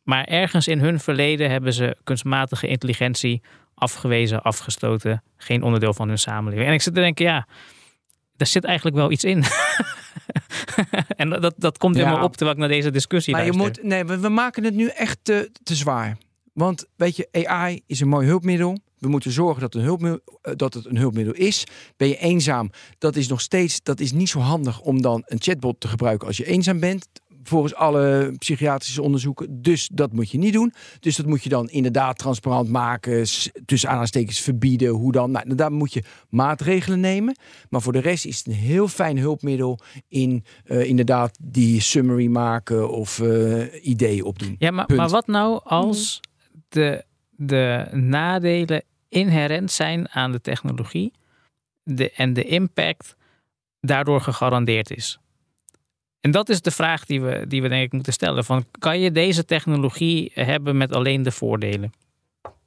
[0.04, 3.42] Maar ergens in hun verleden hebben ze kunstmatige intelligentie
[3.74, 5.24] afgewezen, afgestoten.
[5.38, 6.68] Geen onderdeel van hun samenleving.
[6.68, 7.48] En ik zit te denken, ja,
[8.36, 9.44] daar zit eigenlijk wel iets in.
[11.22, 12.04] en dat, dat komt Ja.
[12.04, 14.74] helemaal op terwijl ik naar deze discussie Maar je moet, nee, we, we maken het
[14.74, 16.18] nu echt te, te zwaar.
[16.54, 18.78] Want weet je, AI is een mooi hulpmiddel.
[19.02, 21.64] We moeten zorgen dat, een hulpmiddel, eh, dat het een hulpmiddel is.
[21.98, 22.70] Ben je eenzaam?
[22.98, 26.28] Dat is nog steeds dat is niet zo handig om dan een chatbot te gebruiken
[26.28, 27.08] als je eenzaam bent
[27.44, 29.62] volgens alle psychiatrische onderzoeken.
[29.62, 30.74] Dus dat moet je niet doen.
[31.00, 33.26] Dus dat moet je dan inderdaad transparant maken.
[33.66, 34.90] Tussen aanhalingstekens verbieden.
[34.90, 35.32] Hoe dan?
[35.32, 37.36] Nou, daar moet je maatregelen nemen.
[37.70, 42.28] Maar voor de rest is het een heel fijn hulpmiddel in uh, inderdaad die summary
[42.28, 44.56] maken of uh, ideeën opdoen.
[44.58, 46.20] Ja, maar, maar wat nou als
[46.70, 51.12] de, de nadelen inherent zijn aan de technologie
[51.84, 53.16] de, en de impact
[53.80, 55.20] daardoor gegarandeerd is?
[56.20, 58.46] En dat is de vraag die we, die we denk ik moeten stellen.
[58.46, 61.94] Van, kan je deze technologie hebben met alleen de voordelen?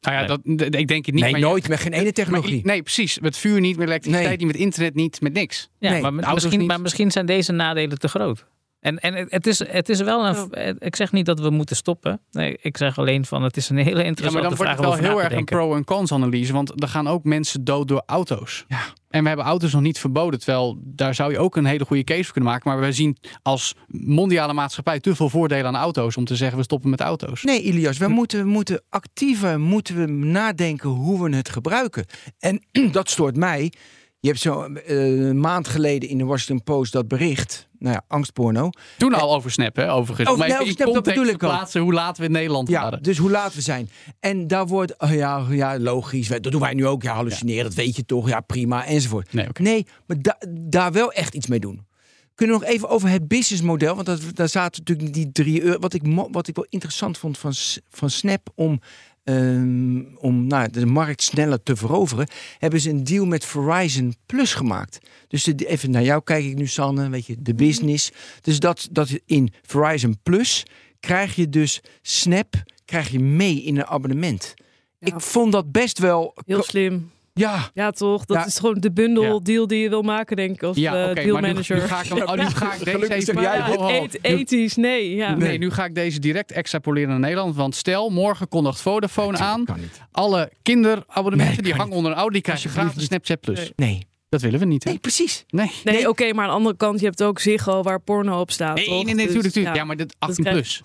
[0.00, 0.40] Nou ja, dat,
[0.74, 1.24] ik denk het niet.
[1.24, 2.64] Nee, nooit met geen ene technologie.
[2.64, 3.18] nee, precies.
[3.18, 5.70] Met vuur niet, met elektriciteit niet, met internet niet, met niks.
[5.78, 8.46] Ja, nee, maar, misschien, maar misschien zijn deze nadelen te groot.
[8.84, 10.76] En, en het, is, het is wel een.
[10.78, 12.20] Ik zeg niet dat we moeten stoppen.
[12.30, 15.02] Nee, ik zeg alleen van het is een hele interessante ja, maar dan wordt het
[15.02, 16.52] wel heel erg een pro- en cons-analyse.
[16.52, 18.64] Want er gaan ook mensen dood door auto's.
[18.68, 18.80] Ja.
[19.08, 20.38] En we hebben auto's nog niet verboden.
[20.38, 22.70] Terwijl daar zou je ook een hele goede case voor kunnen maken.
[22.70, 26.16] Maar we zien als mondiale maatschappij te veel voordelen aan auto's.
[26.16, 27.42] Om te zeggen we stoppen met auto's.
[27.42, 32.04] Nee, Ilias, we moeten, we moeten actiever moeten we nadenken hoe we het gebruiken.
[32.38, 33.72] En dat stoort mij.
[34.20, 37.68] Je hebt zo uh, een maand geleden in de Washington Post dat bericht.
[37.84, 38.70] Nou ja, angstporno.
[38.98, 40.28] Toen al over Snap, hè, overigens.
[40.28, 43.02] Over, nee, over Snap, dat bedoel ik plaatsen hoe laat we in Nederland ja, waren.
[43.02, 43.90] Dus hoe laat we zijn.
[44.20, 46.28] En daar wordt, oh ja, ja, logisch.
[46.28, 47.02] Dat doen wij nu ook.
[47.02, 47.62] Ja, hallucineren, ja.
[47.62, 48.28] dat weet je toch.
[48.28, 49.32] Ja, prima, enzovoort.
[49.32, 49.66] Nee, okay.
[49.66, 51.86] nee maar da daar wel echt iets mee doen.
[52.34, 53.94] Kunnen we nog even over het businessmodel?
[53.94, 55.78] Want dat, daar zaten natuurlijk die drie euro.
[55.78, 57.52] Wat ik, wat ik wel interessant vond van,
[57.90, 58.80] van Snap om
[59.24, 59.93] Um,
[60.24, 64.98] om nou, de markt sneller te veroveren, hebben ze een deal met Verizon Plus gemaakt.
[65.28, 68.10] Dus de, even naar jou kijk ik nu, Sanne, weet je, de business.
[68.40, 70.62] Dus dat, dat in Verizon Plus
[71.00, 74.54] krijg je dus Snap krijg je mee in een abonnement.
[74.98, 75.06] Ja.
[75.06, 77.10] Ik vond dat best wel heel slim.
[77.40, 77.70] Ja.
[77.74, 78.24] Ja, toch?
[78.24, 78.46] Dat Ja.
[78.46, 81.22] is gewoon de bundel deal die je wil maken, denk ik, als Ja, eh, oké,
[81.22, 83.40] deal maar nu, ga ik, hem, oh, nu ga ik deze Gelukkig even...
[83.42, 83.88] jij wel.
[83.90, 85.14] et- ethisch, nee.
[85.14, 85.34] Ja.
[85.34, 87.56] Nee, nu ga ik deze direct extrapoleren naar Nederland.
[87.56, 89.64] Want stel, morgen kondigt Vodafone aan.
[89.64, 90.00] Kan niet.
[90.12, 93.58] Alle kinderabonnementen Nee, die hangen onder een oude, die krijgen gratis Snapchat Plus.
[93.58, 93.72] Nee.
[93.76, 94.06] Nee.
[94.28, 94.90] Dat willen we niet, hè?
[94.90, 95.44] Nee, precies.
[95.48, 95.70] Nee.
[95.84, 96.08] Nee, Nee.
[96.08, 98.84] oké, maar aan de andere kant, je hebt ook Ziggo waar porno op staat, Nee,
[98.84, 98.94] toch?
[98.94, 99.44] nee, nee, Dus, natuurlijk.
[99.44, 99.74] natuurlijk.
[99.74, 99.80] ja.
[99.80, 100.82] Ja, maar dit 18 krijg- plus.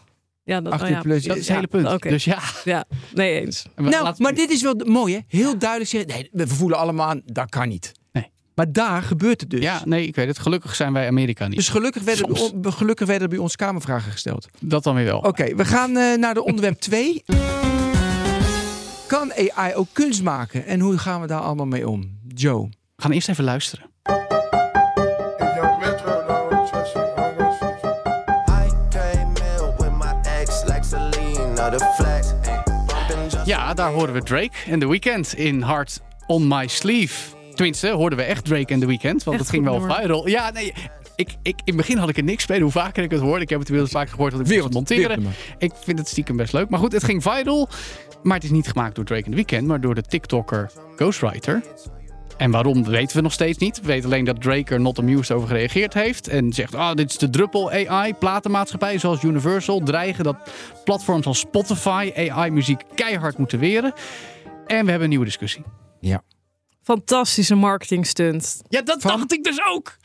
[0.49, 1.01] Ja, dat, oh 18 ja.
[1.01, 1.23] plus.
[1.23, 2.01] Dat is het hele punt.
[2.01, 2.39] Dus ja.
[2.63, 3.65] Ja, nee eens.
[3.75, 5.19] Nou, maar dit is wel mooi, hè?
[5.27, 6.09] Heel duidelijk zeggen.
[6.09, 7.91] Nee, we voelen allemaal aan, dat kan niet.
[8.11, 8.31] Nee.
[8.55, 9.61] Maar daar gebeurt het dus.
[9.61, 10.39] Ja, nee, ik weet het.
[10.39, 11.55] Gelukkig zijn wij Amerika niet.
[11.55, 12.29] Dus gelukkig werden,
[12.63, 14.47] er- gelukkig werden er bij ons kamervragen gesteld.
[14.59, 15.19] Dat dan weer wel.
[15.19, 17.23] Oké, we gaan eh, naar de onderwerp 2.
[19.07, 20.65] Kan AI ook kunst maken?
[20.65, 22.17] En hoe gaan we daar allemaal mee om?
[22.27, 22.69] Joe.
[22.95, 23.85] We gaan eerst even luisteren.
[33.49, 37.35] Ja, daar horen we Drake en The Weeknd in Heart on My Sleeve.
[37.53, 39.95] Tenminste, hoorden we echt Drake en The Weeknd, want Echt het ging wel nummer.
[39.95, 40.27] viral.
[40.27, 40.73] Ja, nee,
[41.15, 42.61] ik, ik, in het begin had ik er niks mee.
[42.61, 44.73] Hoe vaker ik het hoorde, ik heb het inmiddels vaak gehoord dat ik het moest
[44.73, 45.25] monteren.
[45.57, 46.69] Ik vind het stiekem best leuk.
[46.69, 47.69] Maar goed, het ging viral.
[48.23, 51.61] Maar het is niet gemaakt door Drake en The Weeknd, maar door de TikToker Ghostwriter.
[52.39, 53.79] En waarom weten we nog steeds niet.
[53.81, 56.27] We weten alleen dat Drake er not amused over gereageerd heeft.
[56.27, 58.13] En zegt, ah, dit is de druppel AI.
[58.13, 60.35] Platenmaatschappijen zoals Universal dreigen dat
[60.83, 63.93] platforms als Spotify AI-muziek keihard moeten weren.
[64.65, 65.63] En we hebben een nieuwe discussie.
[66.83, 68.61] Fantastische marketing stunt.
[68.69, 69.97] Ja, dat Van- dacht ik dus ook.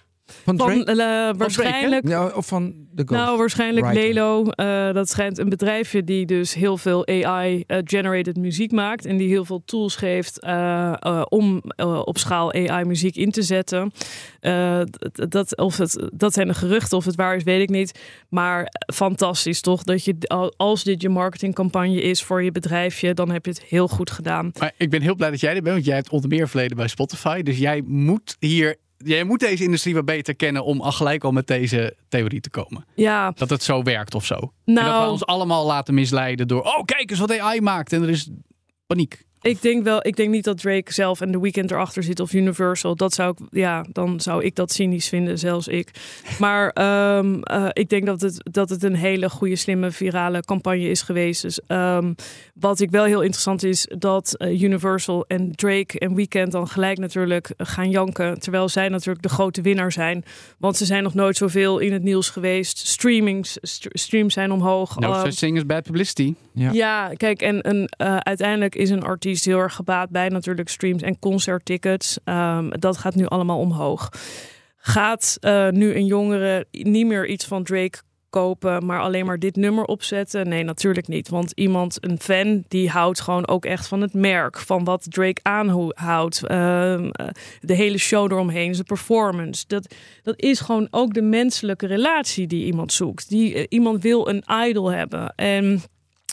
[0.44, 3.20] Van Van, eh, waarschijnlijk Ja, of van de Ghost?
[3.20, 4.02] Nou, waarschijnlijk Writer.
[4.04, 4.44] Lelo.
[4.44, 9.04] eh, dat schijnt een bedrijfje die dus heel veel AI-generated muziek maakt.
[9.06, 13.42] En die heel veel tools geeft eh, eh, om eh, op schaal AI-muziek in te
[13.42, 13.92] zetten.
[14.40, 14.80] Eh,
[15.28, 17.98] dat, of het, dat zijn de geruchten, of het waar is, weet ik niet.
[18.28, 19.82] Maar fantastisch toch?
[19.82, 23.62] Dat je, al- als dit je marketingcampagne is voor je bedrijfje, dan heb je het
[23.62, 24.50] heel goed gedaan.
[24.58, 26.76] Maar ik ben heel blij dat jij er bent, want jij hebt onder meer verleden
[26.76, 27.42] bij Spotify.
[27.42, 28.76] Dus jij moet hier...
[28.98, 32.50] Jij moet deze industrie wat beter kennen om al gelijk al met deze theorie te
[32.50, 32.84] komen.
[32.94, 34.34] Ja, Dat het zo werkt of zo.
[34.34, 36.62] En dat we nou, ons allemaal laten misleiden door...
[36.62, 37.92] Oh, kijk eens wat AI maakt.
[37.92, 38.30] En er is
[38.86, 39.24] paniek.
[39.44, 42.32] Ik denk wel, ik denk niet dat Drake zelf en The Weeknd erachter zit of
[42.32, 42.96] Universal.
[42.96, 45.90] Dat zou ik, ja, dan zou ik dat cynisch vinden, zelfs ik.
[46.38, 50.88] Maar ehm, eh, ik denk dat het, dat het een hele goede, slimme, virale campagne
[50.88, 51.42] is geweest.
[51.42, 52.12] Dus ehm,
[52.54, 56.98] wat ik wel heel interessant is, dat eh, Universal en Drake en Weeknd dan gelijk
[56.98, 58.38] natuurlijk gaan janken.
[58.40, 60.24] Terwijl zij natuurlijk de grote winnaar zijn.
[60.58, 62.86] Want ze zijn nog nooit zoveel in het nieuws geweest.
[62.86, 64.98] Streamings, st- streams zijn omhoog.
[64.98, 66.34] No Ehm, such thing as bad publicity.
[66.52, 66.70] Ja.
[66.72, 71.02] ja, kijk, en een, eh, uiteindelijk is een artiest heel erg gebaat bij natuurlijk streams
[71.02, 72.18] en concerttickets.
[72.24, 74.08] Ehm, dat gaat nu allemaal omhoog.
[74.76, 77.98] Gaat eh, nu een jongere niet meer iets van Drake
[78.34, 80.48] kopen, maar alleen maar dit nummer opzetten.
[80.48, 81.28] Nee, natuurlijk niet.
[81.28, 85.40] Want iemand, een fan, die houdt gewoon ook echt van het merk, van wat Drake
[85.42, 87.26] aanhoudt, ehm, eh,
[87.60, 89.64] de hele show eromheen, zijn performance.
[89.66, 93.28] Dat, dat is gewoon ook de menselijke relatie die iemand zoekt.
[93.28, 95.34] Die, eh, iemand wil een idol hebben.
[95.36, 95.82] En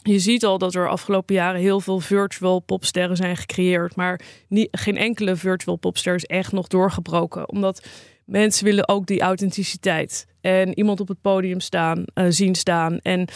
[0.01, 3.95] je ziet al dat er afgelopen jaren heel veel virtual popsterren zijn gecreëerd.
[3.95, 7.49] Maar niet, geen enkele virtual popster is echt nog doorgebroken.
[7.49, 7.87] Omdat
[8.25, 10.27] mensen willen ook die authenticiteit.
[10.41, 12.99] En iemand op het podium staan, eh, zien staan.
[12.99, 13.27] En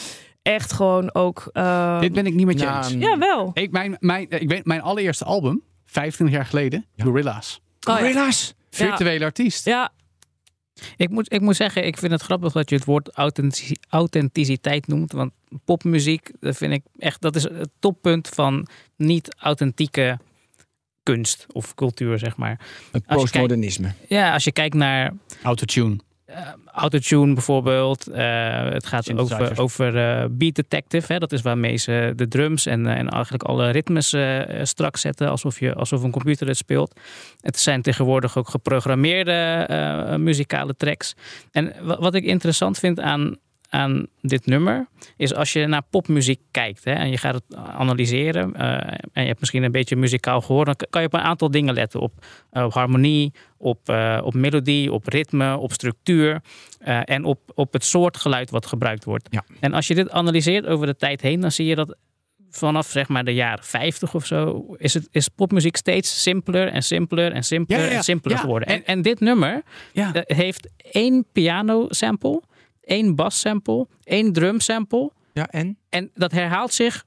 [0.41, 1.49] echt gewoon ook...
[1.53, 2.93] eh, Dit ben ik niet met je Nou, eens.
[2.93, 3.51] ja, wel.
[3.53, 7.61] Ik, mijn, mijn, ik weet, mijn allereerste album, 25 jaar geleden, Gorilla's.
[7.87, 7.99] Oh, ja.
[7.99, 8.53] Gorilla's.
[8.69, 9.65] Virtuele artiest.
[9.65, 9.91] Ja,
[10.97, 14.87] Ik moet, ik moet zeggen, ik vind het grappig dat je het woord authentici- authenticiteit
[14.87, 15.11] noemt.
[15.11, 15.31] Want
[15.65, 20.19] popmuziek, dat vind ik echt, dat is het toppunt van niet authentieke
[21.03, 22.59] kunst of cultuur, zeg maar.
[22.91, 23.93] Het Als postmodernisme.
[24.07, 25.97] Ja, als je kijkt naar Autotune.
[26.35, 28.07] Eh, autotune bijvoorbeeld.
[28.07, 31.13] eh, het gaat over, over eh, Beat Detective.
[31.13, 31.19] Hè?
[31.19, 34.15] Dat is waarmee ze de drums en, en eigenlijk alle ritmes
[34.61, 35.29] strak zetten.
[35.29, 36.99] Alsof, je, alsof een computer het speelt.
[37.39, 41.15] Het zijn tegenwoordig ook geprogrammeerde muzikale tracks.
[41.51, 43.35] En wa- wat ik interessant vind aan,
[43.75, 44.87] aan dit nummer...
[45.17, 48.53] is als je naar popmuziek kijkt hè, en je gaat het analyseren...
[48.53, 48.67] eh,
[49.13, 50.65] en je hebt misschien een beetje muzikaal gehoord...
[50.65, 51.99] dan kan je op een aantal dingen letten.
[51.99, 56.41] Op, eh, op harmonie, op, eh, op melodie, op ritme, op structuur...
[57.03, 59.27] en op, op het soort geluid wat gebruikt wordt.
[59.31, 59.43] Ja.
[59.59, 61.39] En als je dit analyseert over de tijd heen...
[61.39, 61.95] dan zie je dat
[62.49, 64.65] vanaf zeg maar de jaren 50 of zo...
[64.77, 67.97] is, het, is popmuziek steeds simpeler en simpeler en simpeler Ja, ja, ja.
[67.97, 68.67] en simpeler geworden.
[68.67, 70.11] en- En, dit nummer Ja.
[70.13, 72.41] heeft één piano sample,
[72.85, 75.11] één bas sample, één drum sample.
[75.33, 75.77] Ja, en?
[75.89, 77.05] En dat herhaalt zich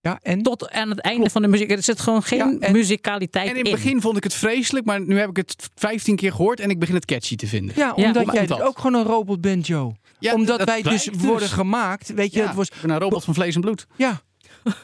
[0.00, 0.42] Ja, en?
[0.42, 1.70] tot aan het einde van de muziek.
[1.70, 4.86] Er zit gewoon geen Ja, en- muzikaliteit En in het begin vond ik het vreselijk,
[4.86, 7.74] maar nu heb ik het 15 keer gehoord en ik begin het catchy te vinden.
[7.76, 9.92] Ja, Ja, omdat maar jij dus ook gewoon een robot bent, Joe.
[10.18, 11.28] Ja, omdat dat wij dus blijkt dus.
[11.28, 12.12] worden gemaakt.
[12.14, 12.70] Weet je, Ja, het was.
[12.82, 13.86] een robot van vlees en bloed.
[13.96, 14.20] Ja.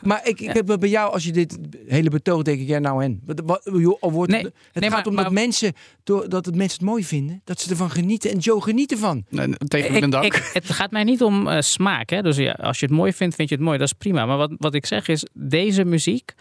[0.02, 3.04] Maar ik, ik heb bij jou, als je dit hele betoog, denk ik, ja, nou
[3.04, 3.20] en.
[3.24, 5.72] Wat, wat, joh, al wordt, Nee, het nee, gaat maar- om dat mensen,
[6.04, 8.30] door, dat het mensen het mooi vinden, dat ze ervan genieten.
[8.30, 9.24] En Joe geniet ervan.
[9.28, 10.24] Nee, Tegen mijn dak.
[10.24, 12.10] ik, het gaat mij niet om eh, smaak.
[12.10, 12.22] Hè?
[12.22, 13.78] Dus ja, als je het mooi vindt, vind je het mooi.
[13.78, 14.26] Dat is prima.
[14.26, 16.34] Maar wat, wat ik zeg is, deze muziek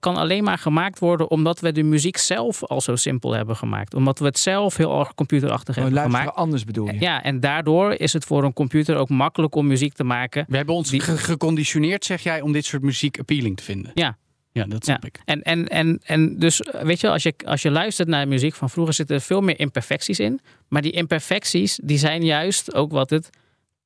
[0.00, 3.94] kan alleen maar gemaakt worden omdat we de muziek zelf al zo simpel hebben gemaakt.
[3.94, 6.38] Omdat we het zelf heel erg computerachtig We hebben luisteren gemaakt.
[6.42, 7.00] anders bedoel je.
[7.00, 10.44] Ja, en daardoor is het voor een computer ook makkelijk om muziek te maken.
[10.48, 13.90] We hebben ons Die- ge- geconditioneerd, zeg jij, om dit soort muziek appealing te vinden.
[13.94, 14.16] Ja.
[14.52, 15.08] Ja, dat snap Ja.
[15.08, 15.20] ik.
[15.24, 18.54] En, en, en, en dus, eh, weet je, als je, als je luistert naar muziek
[18.54, 20.40] van vroeger, zitten er veel meer imperfecties in.
[20.68, 23.30] Maar die imperfecties, die zijn juist ook wat het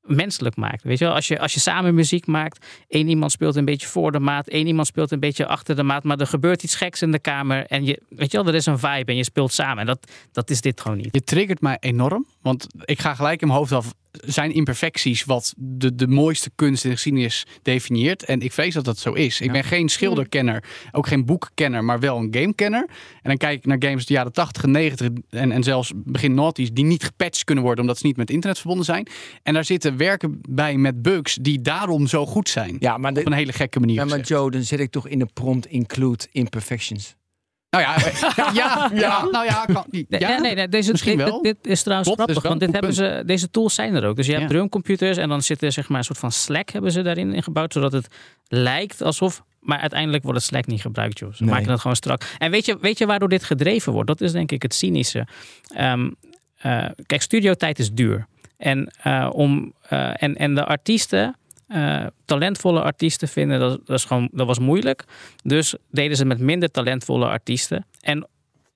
[0.03, 0.83] menselijk maakt.
[0.83, 3.87] Weet je wel, als je, als je samen muziek maakt, één iemand speelt een beetje
[3.87, 6.75] voor de maat, één iemand speelt een beetje achter de maat, maar er gebeurt iets
[6.75, 9.23] geks in de kamer en je, weet je wel, er is een vibe en je
[9.23, 9.77] speelt samen.
[9.77, 11.09] En dat, dat is dit gewoon niet.
[11.11, 13.93] Je triggert mij enorm, want ik ga gelijk in mijn hoofd af.
[14.11, 18.23] Zijn imperfecties wat de, de mooiste kunst in de geschiedenis definieert?
[18.23, 19.41] En ik vrees dat dat zo is.
[19.41, 22.85] Ik ben geen schilderkenner, ook geen boekkenner, maar wel een gamekenner.
[23.21, 25.91] En dan kijk ik naar games uit de jaren 80 en 90 en, en zelfs
[25.95, 29.07] begin noughties die niet gepatcht kunnen worden omdat ze niet met internet verbonden zijn.
[29.43, 32.75] En daar zitten werken bij met bugs die daarom zo goed zijn.
[32.79, 33.95] Ja, maar, Op een hele gekke manier.
[33.95, 34.27] ja, maar gezegd.
[34.27, 37.15] Joe, dan zet ik toch in de prompt include imperfections.
[37.73, 37.95] Nou ja,
[38.53, 40.39] ja, ja, nou ja, kan, ja.
[40.39, 41.41] nee, nee, deze, Misschien dit, wel.
[41.41, 44.15] Dit, dit is trouwens Klopt, grappig, want dit hebben ze, deze tools zijn er ook.
[44.15, 46.91] Dus je hebt drumcomputers en dan zit er zeg maar een soort van Slack hebben
[46.91, 48.07] ze daarin ingebouwd, zodat het
[48.47, 51.33] lijkt alsof, maar uiteindelijk wordt het Slack niet gebruikt, joh.
[51.33, 51.53] Ze Nee.
[51.53, 52.21] maken het gewoon strak.
[52.37, 54.07] En weet je, weet je waardoor dit gedreven wordt?
[54.07, 55.27] Dat is denk ik het cynische.
[55.75, 56.09] Ehm,
[56.57, 58.27] eh, kijk, studiotijd is duur.
[58.57, 61.35] En, eh, om, eh, en, en de artiesten,
[61.67, 65.03] eh, talentvolle artiesten vinden, dat, dat, is gewoon, dat was moeilijk.
[65.43, 67.85] Dus deden ze met minder talentvolle artiesten.
[67.99, 68.27] En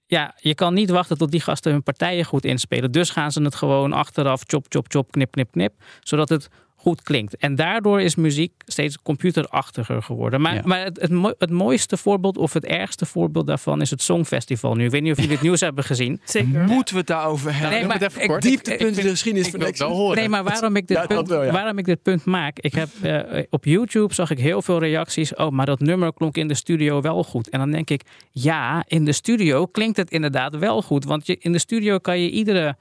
[0.05, 2.91] ja, je kan niet wachten tot die gasten hun partijen goed inspelen.
[2.91, 5.73] Dus gaan ze het gewoon achteraf chop, chop, chop, knip, knip, knip.
[5.99, 6.49] Zodat het
[6.87, 7.37] goed klinkt.
[7.37, 10.41] En daardoor is muziek steeds computerachtiger geworden.
[10.41, 10.61] Maar, Ja.
[10.65, 14.85] maar het, het, het mooiste voorbeeld of het ergste voorbeeld daarvan is het Songfestival nu.
[14.85, 16.21] Ik weet niet of jullie het nieuws hebben gezien.
[16.25, 16.63] zeker.
[16.67, 17.69] Moeten we het daarover hebben?
[17.77, 18.41] Nee, maar het even ik- kort.
[18.41, 20.15] Dieptepunt in de geschiedenis van Nexus.
[20.15, 21.51] Nee, maar waarom ik dit, punt, wel, ja.
[21.51, 22.59] waarom ik dit punt maak.
[22.59, 25.35] Ik heb eh, op YouTube zag ik heel veel reacties.
[25.35, 27.49] Oh, maar dat nummer klonk in de studio wel goed.
[27.49, 31.05] En dan denk ik, ja, in de studio klinkt het inderdaad wel goed.
[31.05, 32.75] Want je, in de studio kan je iedere,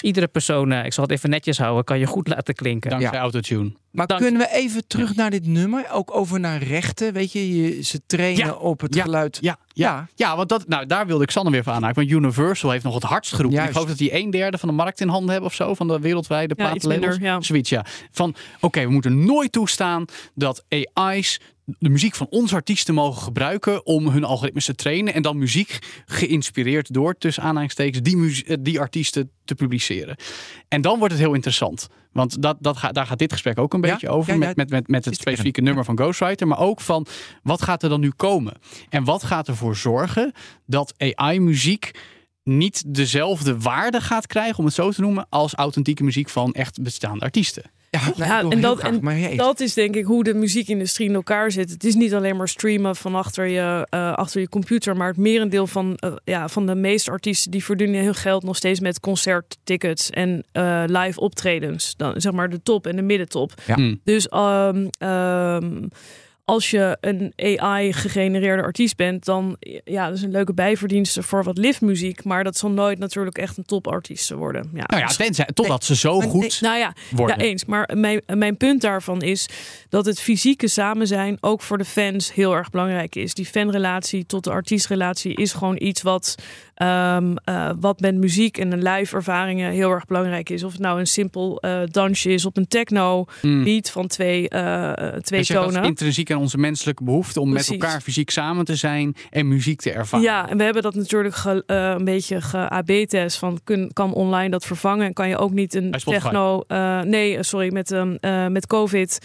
[0.00, 2.90] iedere persoon, eh, ik zal het even netjes houden, kan je goed laten klinken.
[2.90, 3.18] Dankzij Ja.
[3.20, 3.72] autotune.
[3.90, 5.86] Maar Dank- kunnen we even terug naar dit nummer?
[5.92, 7.12] Ook over naar rechten.
[7.12, 8.52] Weet je, je ze trainen Ja.
[8.52, 9.02] op het Ja.
[9.02, 9.38] geluid.
[9.40, 9.90] Ja, ja.
[9.94, 10.08] Ja.
[10.14, 10.36] ja.
[10.36, 11.96] want dat, nou, daar wilde ik Sanne weer van aanhaken.
[11.96, 13.54] Want Universal heeft nog het hardst geroepen.
[13.58, 13.68] Juist.
[13.70, 15.74] Ik geloof dat die een derde van de markt in handen hebben of zo.
[15.74, 17.40] Van de wereldwijde Ja, minder, ja.
[17.40, 17.84] Zoiets, ja.
[18.10, 23.86] Van, oké, we moeten nooit toestaan dat AI's de muziek van onze artiesten mogen gebruiken
[23.86, 25.14] om hun algoritmes te trainen.
[25.14, 30.16] En dan muziek geïnspireerd door, tussen aanhalingstekens, die, eh, die artiesten te publiceren.
[30.68, 31.88] En dan wordt het heel interessant.
[32.12, 34.34] Want dat, dat daar gaat dit gesprek ook een Ja, beetje over.
[34.34, 36.46] ja, ja, met, met, met, met het specifieke nummer van Ghostwriter.
[36.46, 37.06] Maar ook van
[37.42, 38.54] wat gaat er dan nu komen?
[38.88, 40.32] En wat gaat ervoor zorgen
[40.66, 41.90] dat AI-muziek
[42.44, 46.82] niet dezelfde waarde gaat krijgen, om het zo te noemen, als authentieke muziek van echt
[46.82, 47.62] bestaande artiesten?
[48.16, 51.08] Ja, en heel dat, graag, en maar jij- dat is denk ik hoe de muziekindustrie
[51.08, 51.70] in elkaar zit.
[51.70, 55.16] Het is niet alleen maar streamen van achter je, eh, achter je computer, maar het
[55.16, 59.00] merendeel van, eh, ja, van de meeste artiesten die verdienen hun geld nog steeds met
[59.00, 61.94] concerttickets en eh, live optredens.
[61.96, 63.52] Dan zeg maar de top en de middentop.
[63.66, 63.74] Ja.
[63.74, 64.00] Hmm.
[64.04, 65.82] Dus ehm, ehm,
[66.44, 71.58] als je een AI-gegenereerde artiest bent, dan ja, dat is een leuke bijverdienste voor wat
[71.58, 72.24] liftmuziek.
[72.24, 74.70] Maar dat zal nooit natuurlijk echt een topartiest worden.
[74.74, 77.38] Ja, Nou ja, tenzij, totdat ze zo goed nee, nou ja, worden.
[77.38, 77.64] ja, eens.
[77.64, 79.48] Maar mijn, mijn punt daarvan is
[79.88, 83.34] dat het fysieke samen zijn ook voor de fans heel erg belangrijk is.
[83.34, 86.34] Die fanrelatie tot de artiestrelatie is gewoon iets wat,
[86.74, 90.62] ehm, eh, wat met muziek en de live ervaringen heel erg belangrijk is.
[90.62, 93.64] Of het nou een simpel eh, dansje is op een techno Hmm.
[93.64, 95.84] beat van twee, eh, eh, twee tonen.
[95.84, 97.70] intrinsiek onze menselijke behoefte om Precies.
[97.70, 100.24] met elkaar fysiek samen te zijn en muziek te ervaren.
[100.26, 104.50] Ja, en we hebben dat natuurlijk ge- eh, een beetje ge-AB-test van kun, kan online
[104.50, 106.64] dat vervangen en kan je ook niet een techno.
[106.66, 109.18] eh, nee, sorry, met, eh, met COVID.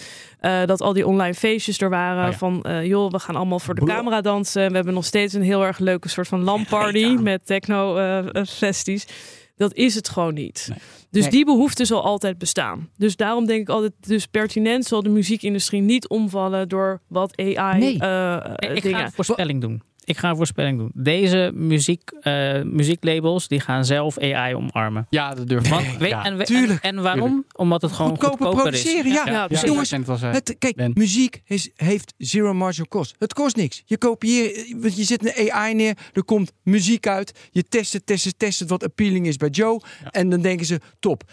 [0.65, 2.25] dat al die online feestjes er waren.
[2.25, 2.37] Oh ja.
[2.37, 4.69] Van joh, we gaan allemaal voor de camera dansen.
[4.69, 7.95] We hebben nog steeds een heel erg leuke soort van lamparty met techno
[8.47, 9.07] festies.
[9.57, 10.65] Dat is het gewoon niet.
[10.69, 10.77] Nee.
[11.11, 11.31] Dus Nee.
[11.31, 12.89] die behoefte zal altijd bestaan.
[12.97, 17.79] Dus daarom denk ik altijd, dus pertinent zal de muziekindustrie niet omvallen door wat AI
[17.79, 17.99] Nee.
[17.99, 19.81] eh, Ik ga een voorspelling doen.
[20.07, 20.91] Ik ga een voorspelling doen.
[20.93, 25.07] Deze muziek, eh, muzieklabels die gaan zelf AI omarmen.
[25.09, 25.69] Ja, dat durf ik.
[25.69, 26.25] Want, weet- ja.
[26.25, 26.83] en, we- tuurlijk.
[26.83, 27.45] en, en waarom?
[27.55, 28.81] Omdat het gewoon Goedkoper goedkoper, is.
[28.83, 29.23] produceren, ja.
[29.25, 30.21] Ja, Ja, zoals Jongens.
[30.21, 30.91] Het, kijk, Ben.
[30.93, 33.15] muziek is, heeft zero marginal cost.
[33.19, 33.81] Het kost niks.
[33.85, 37.47] Je kopieert, want je zet een AI neer, er komt muziek uit.
[37.51, 39.81] Je test het, test het, test het wat appealing is bij Joe.
[40.11, 41.23] En dan denken ze, top.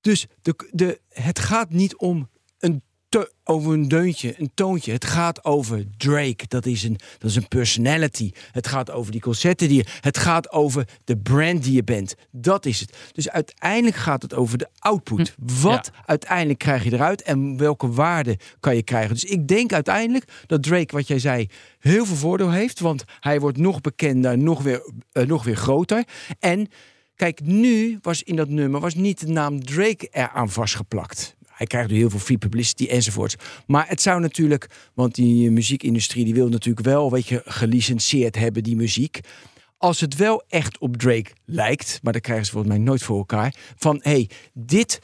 [0.00, 2.82] Dus de, de, het gaat niet om een
[3.12, 4.92] te, over een deuntje, een toontje.
[4.92, 6.44] Het gaat over Drake.
[6.48, 8.32] Dat is, een, dat is een personality.
[8.52, 9.90] Het gaat over die concerten die je...
[10.00, 12.14] Het gaat over de brand die je bent.
[12.30, 12.96] Dat is het.
[13.12, 15.34] Dus uiteindelijk gaat het over de output.
[15.60, 19.14] Wat uiteindelijk krijg je eruit en welke waarde kan je krijgen.
[19.14, 21.48] Dus ik denk uiteindelijk dat Drake, wat jij zei,
[21.78, 22.80] heel veel voordeel heeft.
[22.80, 26.04] Want hij wordt nog bekender, nog weer, eh, nog weer groter.
[26.38, 26.68] En
[27.16, 31.36] kijk, nu was in dat nummer was niet de naam Drake eraan vastgeplakt.
[31.62, 33.36] Hij krijgt nu heel veel free publicity enzovoorts.
[33.66, 38.62] Maar het zou natuurlijk, want die muziekindustrie die wil natuurlijk wel, weet je, gelicenseerd hebben
[38.62, 39.20] die muziek.
[39.78, 43.16] Als het wel echt op Drake lijkt, maar dat krijgen ze volgens mij nooit voor
[43.18, 43.54] elkaar.
[43.76, 45.00] Van hé, hey, dit,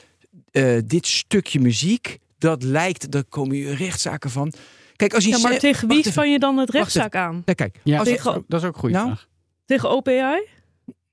[0.50, 4.52] eh, dit stukje muziek, dat lijkt, daar komen je rechtszaken van.
[4.96, 7.42] Kijk, als je Ja, maar tegen wie van je dan het rechtszaak aan?
[7.44, 9.06] Ja, kijk, Ja, als dat, je- is ook, dat is ook een goede Nou?
[9.06, 9.28] vraag.
[9.64, 10.46] Tegen OpenAI?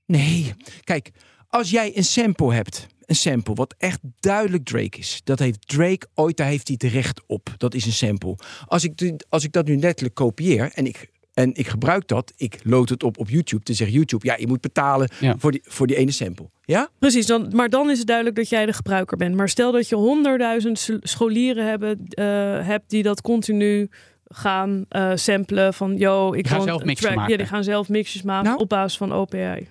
[0.06, 0.54] Nee,
[0.84, 1.10] kijk,
[1.48, 6.06] als jij een sample hebt, een sample wat echt duidelijk Drake is, dat heeft Drake
[6.14, 7.48] ooit, daar heeft hij het recht op.
[7.56, 8.36] Dat is een sample.
[8.66, 12.58] Als ik, als ik dat nu letterlijk kopieer en ik, en ik gebruik dat, ik
[12.64, 15.34] load het op op YouTube, dan zegt YouTube, ja, je moet betalen Ja.
[15.38, 16.48] voor, die, voor die ene sample.
[16.64, 16.88] Ja?
[16.98, 19.34] Precies, dan, maar dan is het duidelijk dat jij de gebruiker bent.
[19.34, 22.24] Maar stel dat je honderdduizend scholieren hebben, eh,
[22.66, 23.88] hebt die dat continu
[24.28, 27.30] gaan eh samplen van yo, ik wil zelf mixen maken.
[27.32, 28.58] Ja, die gaan zelf mixjes maken Nou.
[28.60, 29.66] op basis van OpenAI.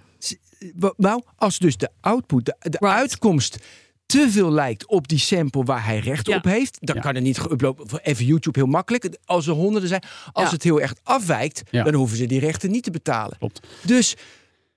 [0.98, 2.96] Nou, als dus de output, de, de Right.
[2.98, 3.58] uitkomst
[4.06, 6.36] te veel lijkt op die sample waar hij recht Ja.
[6.38, 7.02] op heeft, dan Ja.
[7.02, 9.18] kan er niet geüpload voor even YouTube heel makkelijk.
[9.26, 10.52] Als er honderden zijn, als Ja.
[10.52, 11.84] het heel erg afwijkt, Ja.
[11.84, 13.38] dan hoeven ze die rechten niet te betalen.
[13.38, 13.68] Klopt.
[13.86, 14.16] Dus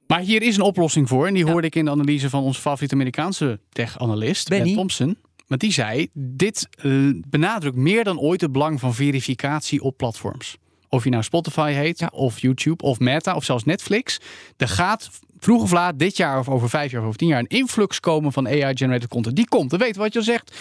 [0.06, 1.26] Maar hier is een oplossing voor.
[1.26, 1.50] En die Ja.
[1.52, 4.74] hoorde ik in de analyse van onze favoriete Amerikaanse tech-analyst, Ben Benny.
[4.74, 5.16] Thompson.
[5.46, 6.92] Want die zei, dit eh,
[7.28, 10.56] benadrukt meer dan ooit het belang van verificatie op platforms.
[10.88, 12.10] Of je nou Spotify heet, Ja.
[12.12, 14.20] of YouTube, of Meta, of zelfs Netflix.
[14.56, 17.38] Er gaat vroeg of laat, dit jaar of over vijf jaar of over tien jaar,
[17.38, 19.36] een influx komen van AI-generated content.
[19.36, 19.70] Die komt.
[19.70, 20.56] We weten wat je al zegt.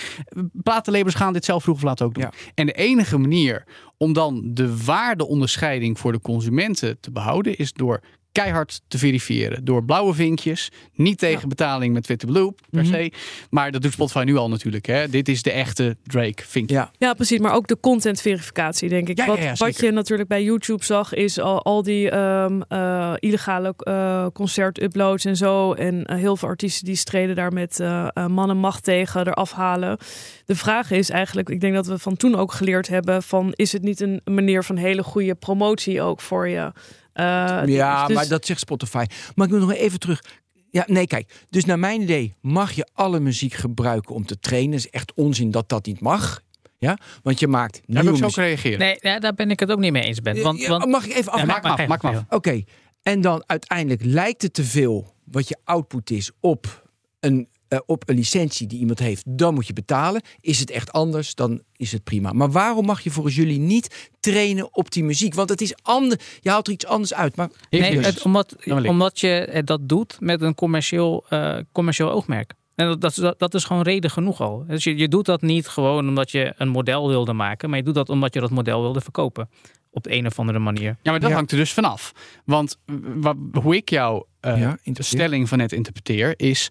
[0.63, 2.23] Platenlabels gaan dit zelf vroeg of laat ook doen.
[2.23, 2.31] Ja.
[2.53, 3.63] En de enige manier
[3.97, 8.01] om dan de waardeonderscheiding voor de consumenten te behouden, is door
[8.43, 9.65] keihard te verifiëren.
[9.65, 12.91] Door blauwe vinkjes, niet tegen betaling met witte bloep per Mhm.
[12.93, 13.11] se.
[13.49, 14.85] Maar dat doet Spotify nu al natuurlijk.
[14.85, 15.09] Hè.
[15.09, 16.75] Dit is de echte Drake vinkje.
[16.75, 17.39] ja, Ja, precies.
[17.39, 19.17] Maar ook de contentverificatie, denk ik.
[19.17, 23.13] Ja, wat, ja, wat je natuurlijk bij YouTube zag, is al, al die ehm, eh,
[23.19, 25.73] illegale eh concert-uploads en zo.
[25.73, 29.27] En eh, heel veel artiesten die streden daar met eh eh, man en macht tegen,
[29.27, 29.97] eraf halen.
[30.45, 33.71] De vraag is eigenlijk, ik denk dat we van toen ook geleerd hebben, van is
[33.71, 36.71] het niet een manier van hele goede promotie ook voor je?
[37.17, 39.05] Eh, ja dus- maar dat zegt Spotify.
[39.35, 40.23] Maar ik wil nog even terug.
[40.71, 41.45] Ja, nee, kijk.
[41.49, 44.75] Dus naar mijn idee mag je alle muziek gebruiken om te trainen.
[44.75, 46.41] Het is echt onzin dat dat niet mag.
[46.77, 46.97] Ja?
[47.23, 48.79] Want je maakt Daar nieuwe wil ik zo reageren.
[48.79, 50.41] Nee, ja, daar ben ik het ook niet mee eens, Ben.
[50.41, 51.47] Want, Ja, want, mag ik even Ja, afmaken?
[51.69, 52.37] maak maar af, maak af.
[52.37, 52.63] Oké,
[53.01, 56.89] en dan uiteindelijk lijkt het te veel wat je output is op
[57.19, 59.23] een, eh, op een licentie die iemand heeft.
[59.27, 60.21] Dan moet je betalen.
[60.41, 62.31] Is het echt anders, dan is het prima.
[62.31, 65.33] Maar waarom mag je volgens jullie niet trainen op die muziek?
[65.33, 66.23] Want het is anders.
[66.41, 67.35] Je haalt er iets anders uit.
[67.35, 68.89] Maar Nee, Dus- het, omdat, wil ik.
[68.89, 72.53] omdat je dat doet met een commercieel, eh, commercieel oogmerk.
[72.75, 74.63] En dat, dat, is- dat is gewoon reden genoeg al.
[74.67, 77.83] Dus je, je doet dat niet gewoon omdat je een model wilde maken, maar je
[77.85, 79.49] doet dat omdat je dat model wilde verkopen.
[79.91, 80.97] Op de een of andere manier.
[81.01, 81.35] Ja, maar dat Ja.
[81.35, 82.11] hangt er dus vanaf.
[82.45, 82.77] Want
[83.15, 86.69] wa- hoe ik jouw eh, Ja, stelling van net interpreteer, is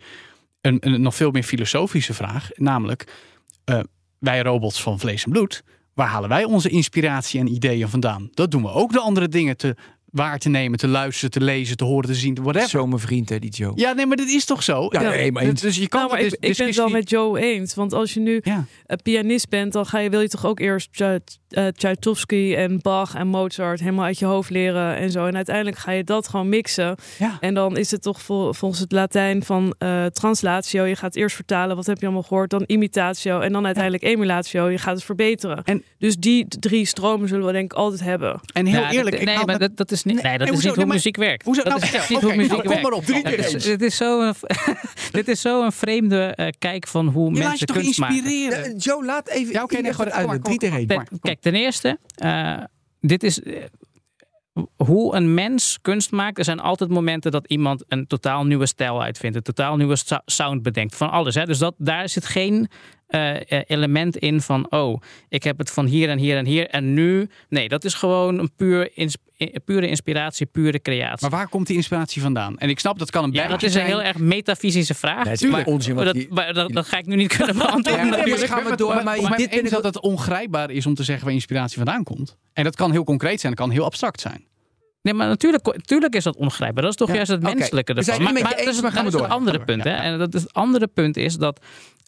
[0.66, 2.50] een, een nog veel meer filosofische vraag.
[2.54, 3.12] Namelijk,
[3.64, 3.80] eh,
[4.18, 5.64] wij robots van vlees en bloed,
[5.94, 8.28] waar halen wij onze inspiratie en ideeën vandaan?
[8.34, 9.76] Dat doen we ook de andere dingen te
[10.16, 12.68] waar te nemen, te luisteren, te lezen, te horen, te zien, whatever.
[12.68, 13.72] zo mijn vriend, hè, die Joe.
[13.74, 14.86] Ja, nee, maar dit is toch zo?
[14.88, 15.60] Ja, nee, maar eens.
[15.60, 17.74] dus je kan Nou, maar ik, dis- ik ben het wel met Joe eens.
[17.74, 18.64] Want als je nu Ja.
[18.86, 23.14] een pianist bent, dan ga je, wil je toch ook eerst eh, Tchaikovsky en Bach
[23.14, 25.26] en Mozart helemaal uit je hoofd leren en zo.
[25.26, 26.96] En uiteindelijk ga je dat gewoon mixen.
[27.18, 27.36] Ja.
[27.40, 30.84] En dan is het toch vol- volgens het Latijn van eh, translatio.
[30.84, 32.50] Je gaat eerst vertalen, wat heb je allemaal gehoord?
[32.50, 34.68] Dan imitatio en dan uiteindelijk emulatio.
[34.68, 35.64] Je gaat het verbeteren.
[35.64, 38.40] En- dus die drie stromen zullen we denk ik altijd hebben.
[38.52, 40.46] En heel Ja, eerlijk, dat- ik nee, maar dat- dat, dat is niet, nee, dat
[40.46, 40.54] is hoezo?
[40.54, 41.44] niet hoe Nee, maar- muziek werkt.
[41.44, 41.62] Hoezo?
[41.62, 42.82] Dat Nou, is echt hoe muziek nou, kom werkt.
[42.82, 43.64] maar op, drie Ja, keer dit is- eens.
[43.64, 44.34] Dit is zo een,
[45.12, 47.98] dit is zo een vreemde eh, kijk van hoe je laat je mensen toch kunst
[47.98, 48.16] maken.
[48.16, 48.64] inspireren?
[48.64, 49.52] Eh, Joe, laat even.
[49.52, 50.44] Ja, oké, nee, gewoon- uit.
[50.44, 51.06] Drie tegen één.
[51.20, 52.58] Kijk, ten eerste, eh,
[53.00, 53.62] dit is eh,
[54.76, 56.38] hoe een mens kunst maakt.
[56.38, 60.62] Er zijn altijd momenten dat iemand een totaal nieuwe stijl uitvindt, een totaal nieuwe sound
[60.62, 61.34] bedenkt van alles.
[61.34, 61.44] Hè?
[61.44, 62.68] Dus dat, daar zit geen
[63.66, 67.28] element in van, oh, ik heb het van hier en hier en hier en nu.
[67.48, 71.28] Nee, dat is gewoon een puur ins- eh, pure inspiratie, pure creatie.
[71.28, 72.58] Maar waar komt die inspiratie vandaan?
[72.58, 75.24] En ik snap dat kan een ja, dat is een heel erg metafysische vraag.
[75.24, 77.36] Nee, het is maar, onzin wat dat, die- maar dat, dat ga ik nu niet
[77.36, 78.04] kunnen beantwoorden.
[78.04, 78.46] Ja, maar natuurlijk.
[78.52, 78.94] gaan we door.
[78.94, 82.04] Maar, Maar, dit is ik dat het ongrijpbaar is om te zeggen waar inspiratie vandaan
[82.04, 82.36] komt.
[82.52, 84.44] En dat kan heel concreet zijn, dat kan heel abstract zijn.
[85.02, 86.82] Nee, maar natuurlijk, natuurlijk is dat ongrijpbaar.
[86.82, 88.34] Dat is toch Ja, juist het menselijke We zijn ervan.
[88.34, 89.36] het Maar, met je maar eens, dat is, maar gaan we dat is door.
[89.36, 89.84] het andere punt.
[89.84, 89.90] Hè?
[89.90, 91.60] En dat is, het andere punt is dat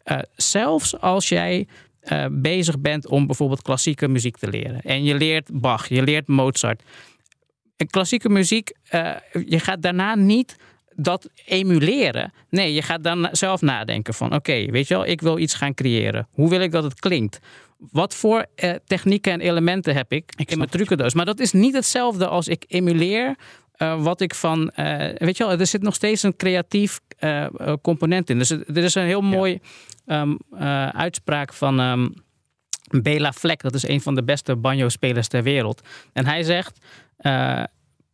[0.04, 1.66] eh, zelfs als jij
[2.00, 4.80] eh, bezig bent om bijvoorbeeld klassieke muziek te leren.
[4.80, 6.82] En je leert Bach, je leert Mozart.
[7.76, 9.10] En klassieke muziek, eh,
[9.46, 10.56] je gaat daarna niet
[10.94, 12.32] dat emuleren.
[12.50, 15.74] Nee, je gaat dan zelf nadenken van oké, weet je wel, ik wil iets gaan
[15.74, 16.28] creëren.
[16.30, 17.38] Hoe wil ik dat het klinkt?
[17.78, 18.46] Wat voor
[18.84, 21.14] technieken en elementen heb ik, snap in mijn trucendoos?
[21.14, 23.36] Maar dat is niet hetzelfde als ik emuleer
[23.78, 27.46] eh, wat ik van, eh, weet je wel, er zit nog steeds een creatief eh,
[27.82, 28.38] component in.
[28.38, 29.60] Dus er is een heel mooi
[30.06, 32.08] ehm, eh, uitspraak van ehm,
[33.02, 33.60] Bela Fleck.
[33.62, 35.80] Dat is een van de beste banjo-spelers ter wereld.
[36.12, 36.78] En hij zegt,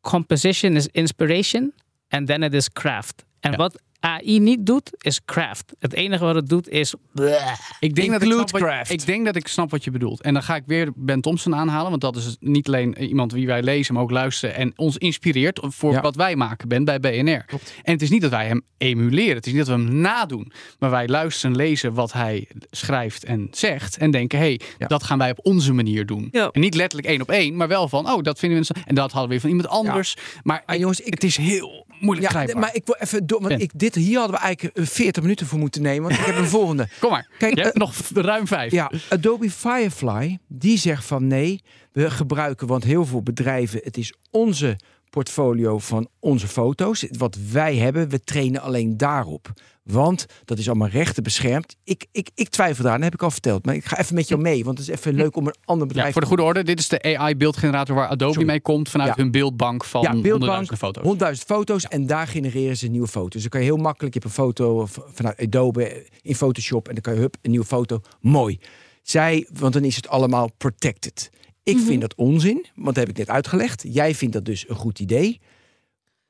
[0.01, 1.73] composition is inspiration
[2.09, 3.25] and then it is craft.
[3.41, 3.57] En Ja.
[3.57, 5.73] wat AI niet doet, is craft.
[5.79, 6.95] Het enige wat het doet is...
[6.95, 8.91] Ik denk, dat ik, Include snap wat, craft.
[8.91, 10.23] ik denk dat ik snap wat je bedoelt.
[10.23, 11.91] En dan ga ik weer Ben Thompson aanhalen.
[11.91, 14.55] Want dat is niet alleen iemand wie wij lezen, maar ook luisteren.
[14.55, 16.01] En ons inspireert voor Ja.
[16.01, 17.45] wat wij maken Ben bij BNR.
[17.83, 19.35] En het is niet dat wij hem emuleren.
[19.37, 20.53] Het is niet dat we hem nadoen.
[20.79, 23.97] Maar wij luisteren, lezen wat hij schrijft en zegt.
[23.97, 24.87] En denken, hé, hey, Ja.
[24.87, 26.29] dat gaan wij op onze manier doen.
[26.31, 26.49] Ja.
[26.53, 27.57] En niet letterlijk één op één.
[27.57, 28.75] Maar wel van, oh, dat vinden we...
[28.85, 30.17] En dat hadden we weer van iemand anders.
[30.43, 33.41] Maar Ah, jongens, ik- het is heel moeilijk Ja, maar ik wil even door.
[33.41, 36.03] Want ik, dit hier hadden we eigenlijk eh, 40 minuten voor moeten nemen.
[36.09, 36.89] Want ik heb een volgende.
[37.01, 37.29] Kom maar.
[37.39, 38.73] Kijk, je hebt eh, nog ruim vijf.
[38.73, 44.15] Ja, Adobe Firefly, die zegt van nee, we gebruiken, want heel veel bedrijven, het is
[44.31, 44.77] onze
[45.15, 49.53] portfolio van onze foto's, wat wij hebben, we trainen alleen daarop.
[49.83, 51.77] Want dat is allemaal rechten beschermd.
[51.85, 53.65] Ik, ik, ik twijfel daar, dat heb ik al verteld.
[53.65, 55.87] Maar ik ga even met jou mee, want het is even leuk om een ander
[55.87, 58.49] bedrijf Ja, voor de goede orde, dit is de AI-beeldgenerator waar Adobe Sorry.
[58.49, 59.23] mee komt vanuit Ja.
[59.23, 61.39] hun beeldbank van ja, beeldbank, honderdduizenden foto's.
[61.41, 63.33] 100.000 foto's en daar genereren ze nieuwe foto's.
[63.33, 66.95] Dus dan kan je heel makkelijk, je hebt een foto vanuit Adobe in Photoshop en
[66.95, 68.01] dan kan je hup, een nieuwe foto.
[68.21, 68.59] Mooi.
[69.03, 71.31] Zij, want dan is het allemaal protected.
[71.65, 73.85] Ik vind dat onzin, want dat heb ik net uitgelegd.
[73.89, 75.41] Jij vindt dat dus een goed idee.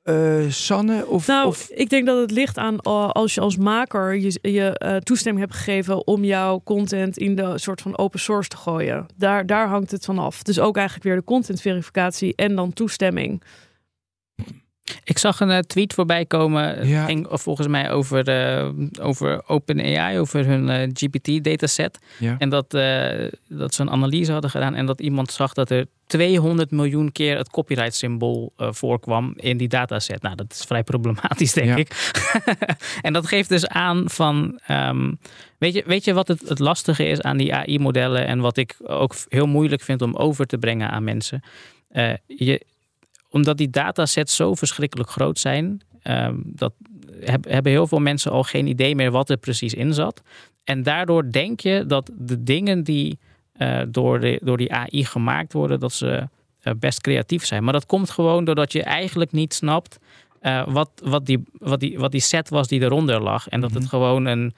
[0.02, 3.56] Eh, Sanne of, Nou, of ik denk dat het ligt aan uh, als je als
[3.56, 8.20] maker je, je uh, toestemming hebt gegeven om jouw content in de soort van open
[8.20, 9.06] source te gooien.
[9.16, 10.42] Daar, daar hangt het van af.
[10.42, 13.42] Dus ook eigenlijk weer de contentverificatie en dan toestemming.
[15.04, 16.88] Ik zag een uh, tweet voorbij komen.
[16.88, 17.04] Ja.
[17.04, 18.68] ging volgens mij over, uh,
[19.00, 21.98] over OpenAI, over hun uh, GPT-dataset.
[22.18, 22.36] Ja.
[22.38, 24.74] En dat, uh, dat ze een analyse hadden gedaan.
[24.74, 29.68] En dat iemand zag dat er 200 miljoen keer het copyright-symbool uh, voorkwam in die
[29.68, 30.22] dataset.
[30.22, 31.76] Nou, dat is vrij problematisch, denk Ja.
[31.76, 32.12] ik.
[33.06, 34.60] en dat geeft dus aan van.
[34.70, 35.18] Um,
[35.58, 38.26] weet, je, weet je wat het, het lastige is aan die AI-modellen?
[38.26, 41.42] En wat ik ook heel moeilijk vind om over te brengen aan mensen.
[42.26, 42.66] Je
[43.34, 46.72] omdat die datasets zo verschrikkelijk groot zijn, um, dat
[47.20, 50.22] heb, hebben heel veel mensen al geen idee meer wat er precies in zat.
[50.64, 53.18] En daardoor denk je dat de dingen die
[53.52, 56.28] eh, door, de, door die AI gemaakt worden, dat ze
[56.60, 57.64] eh, best creatief zijn.
[57.64, 59.98] Maar dat komt gewoon doordat je eigenlijk niet snapt
[60.40, 63.48] eh, wat, wat, die, wat, die, wat die set was die eronder lag.
[63.48, 64.54] En dat het gewoon een,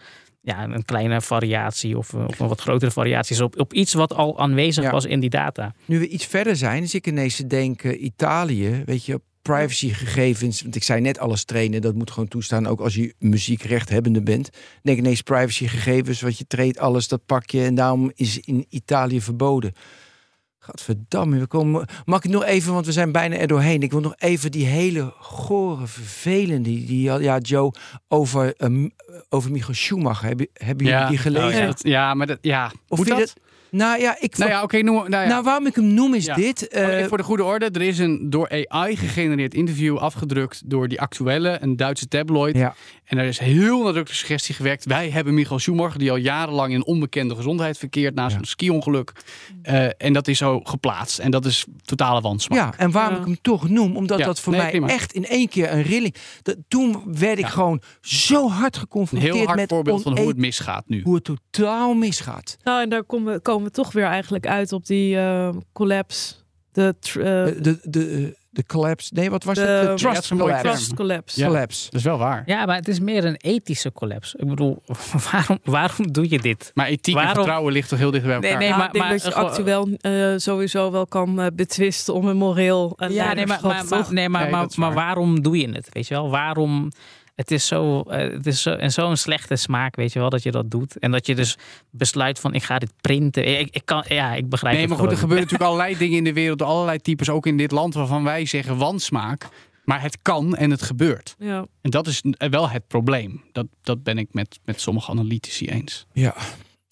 [0.47, 4.15] ja, een kleine variatie of, of een wat grotere variatie is op, op iets wat
[4.15, 4.91] al aanwezig Ja.
[4.91, 5.75] was in die data.
[5.85, 10.63] Nu we iets verder zijn, dus ik ineens te denken, Italië, weet je, privacygegevens.
[10.63, 14.51] Want ik zei net alles trainen, dat moet gewoon toestaan, ook als je muziekrechthebbende bent.
[14.83, 17.63] Denk ineens privacygegevens, wat je treedt, alles, dat pak je.
[17.63, 19.73] En daarom is in Italië verboden.
[20.67, 21.87] Gadverdamme, we komen.
[22.05, 23.83] Mag ik nog even, want we zijn bijna er doorheen.
[23.83, 27.73] Ik wil nog even die hele gore, vervelende, die, ja, Joe,
[28.09, 28.91] over, um,
[29.29, 30.27] over Michael Schumacher.
[30.27, 31.69] Hebben, hebben jullie die gelezen?
[31.69, 32.73] Oh, ja, maar dat, ja.
[32.89, 33.35] Of Moet dat?
[33.77, 34.37] Nou ja, ik.
[34.39, 34.83] Nou ja, oké.
[34.83, 35.29] noem- nou ja.
[35.29, 36.35] nou, waarom ik hem noem is Ja.
[36.35, 36.69] dit.
[36.69, 40.89] eh, Oh, voor de goede orde, er is een door AI gegenereerd interview afgedrukt door
[40.89, 42.57] die actuele, een Duitse tabloid.
[42.57, 42.75] Ja.
[43.05, 44.85] En er is heel nadrukkelijk de suggestie gewerkt.
[44.85, 49.13] Wij hebben Michael Schumacher, die al jarenlang in onbekende gezondheid verkeert na zijn ski-ongeluk.
[49.63, 51.19] Eh, en dat is zo geplaatst.
[51.19, 52.59] En dat is totale wansmaak.
[52.59, 53.21] Ja, en waarom Ja.
[53.21, 54.89] ik hem toch noem, omdat Ja, dat voor nee, mij prima.
[54.89, 56.15] echt in één keer een rilling.
[56.43, 57.51] Dat, toen werd ik Ja.
[57.51, 61.01] gewoon zo hard Een geconfronteerd heel hard met voorbeeld van hoe het misgaat nu.
[61.03, 62.57] hoe het totaal misgaat.
[62.65, 66.35] Nou, en daar komen we, komen we toch weer eigenlijk uit op die eh, collapse.
[66.73, 69.11] De, tr- eh, Eh, de, de, de collapse.
[69.15, 69.71] Nee, wat was De- het?
[69.71, 70.73] Ja, De dat trust is een mooie collapse.
[70.77, 71.41] trust collapse.
[71.41, 71.47] Ja.
[71.47, 71.85] collapse.
[71.85, 72.43] Dat is wel waar.
[72.47, 74.39] Ja, maar het is meer een ethische collapse.
[74.39, 74.83] Ik bedoel,
[75.33, 76.71] waarom, waarom doe je dit?
[76.75, 78.51] Maar ethiek en vertrouwen ligt toch heel dicht bij elkaar.
[78.51, 81.47] Nee, nee, Nou, maar- ik denk maar- dat je actueel eh, sowieso wel kan eh,
[81.55, 84.89] betwisten om een moreel en Ja, nee, maar, maar, maar, nee, maar, Nee, maar, maar
[84.95, 84.95] waar.
[85.05, 85.89] waarom doe je het?
[85.93, 86.91] Weet je wel, waarom?
[87.37, 90.43] Het is zo, eh, het is zo, en zo'n slechte smaak, weet je wel, dat
[90.43, 90.99] je dat doet.
[90.99, 91.57] En dat je dus
[91.91, 93.59] besluit van, ik ga dit printen.
[93.59, 96.17] Ik, ik kan, ja, ik begrijp Nee, het maar goed, er gebeuren natuurlijk allerlei dingen
[96.17, 96.63] in de wereld.
[96.63, 99.49] Allerlei types, ook in dit land, waarvan wij zeggen wansmaak.
[99.85, 101.35] Maar het kan en het gebeurt.
[101.39, 101.67] Ja.
[101.81, 103.45] En dat is wel het probleem.
[103.53, 106.07] Dat, dat ben ik met, met sommige analytici eens.
[106.13, 106.35] Ja.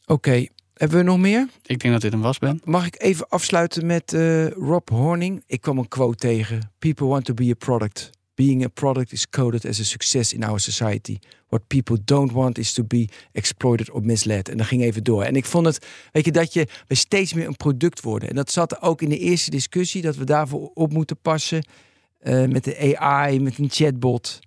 [0.06, 0.46] Oké.
[0.74, 1.48] Hebben we nog meer?
[1.62, 2.60] Ik denk dat dit een was, Ben.
[2.64, 5.42] Mag ik even afsluiten met eh, Rob Horning?
[5.46, 6.72] Ik kwam een quote tegen.
[6.78, 8.10] People want to be a product.
[8.34, 11.18] Being a product is coded as a success in our society.
[11.48, 14.48] What people don't want is to be exploited or misled.
[14.48, 15.22] En dat ging even door.
[15.22, 18.28] En ik vond het, weet je, dat je we steeds meer een product worden.
[18.28, 21.62] En dat zat ook in de eerste discussie, dat we daarvoor op moeten passen.
[22.24, 24.40] eh, met de AI, met een chatbot.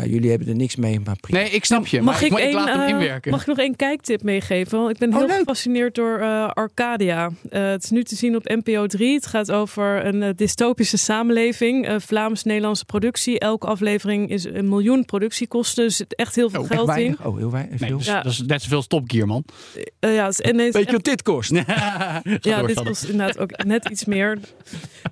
[0.00, 1.38] Ja, jullie hebben er niks mee, maar prima.
[1.40, 2.02] Nee, ik snap je.
[2.02, 3.30] Mag maar ik, ik, ik één, laat hem eh, inwerken.
[3.30, 4.78] mag ik nog één kijktip meegeven?
[4.78, 5.36] Want ik ben Oh, heel leuk.
[5.36, 7.30] gefascineerd door eh, Arcadia.
[7.50, 9.14] Eh, het is nu te zien op NPO 3.
[9.14, 11.86] Het gaat over een dystopische samenleving.
[11.86, 13.38] Eh, Vlaams-Nederlandse productie.
[13.38, 15.84] Elke aflevering is een miljoen productiekosten.
[15.84, 17.16] Dus zit echt heel veel Oh, Echt geld in.
[17.22, 17.80] Oh, heel weinig.
[17.80, 17.98] Nee, veel.
[17.98, 18.22] dus, Ja.
[18.22, 19.44] Dat is net zoveel als Top Gear, man.
[20.00, 21.50] Eh, ja, is- en is Weet je wat dit kost?
[21.64, 22.22] Ja,
[22.58, 24.38] door, dit was inderdaad ook net iets meer.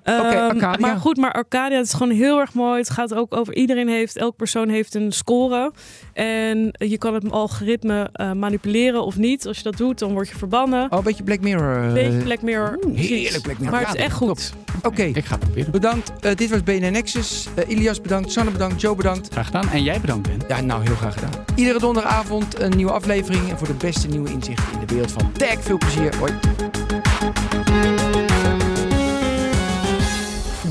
[0.03, 0.75] Arcadia.
[0.79, 2.79] Maar goed, maar Arcadia het is gewoon heel erg mooi.
[2.79, 5.71] Het gaat ook over iedereen heeft, elke persoon heeft een score.
[6.13, 9.47] En je kan het algoritme eh, manipuleren of niet.
[9.47, 10.91] Als je dat doet, dan word je verbannen.
[10.91, 11.87] Oh, een beetje Black Mirror.
[11.87, 12.77] eh, Beetje Black Mirror.
[12.79, 13.09] precies.
[13.09, 13.75] heerlijk Black Mirror.
[13.79, 14.53] Maar het is echt goed.
[14.83, 15.71] Oké, Ik ga het proberen.
[15.71, 16.11] bedankt.
[16.19, 17.47] Eh, dit was BNN Nexus.
[17.67, 19.27] Ilias bedankt, Sanne bedankt, Joe bedankt.
[19.31, 19.69] Graag gedaan.
[19.69, 20.41] En jij bedankt, Ben.
[20.47, 21.31] Ja, nou, heel graag gedaan.
[21.55, 23.49] Iedere donderdagavond een nieuwe aflevering.
[23.49, 25.61] En voor de beste nieuwe inzichten in de wereld van tech.
[25.61, 26.15] Veel plezier.
[26.17, 26.31] Hoi.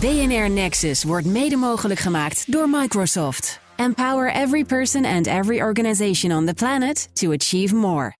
[0.01, 3.61] BNR Nexus wordt mede mogelijk gemaakt door Microsoft.
[3.83, 8.15] Empower every person and every organization on the planet to achieve more.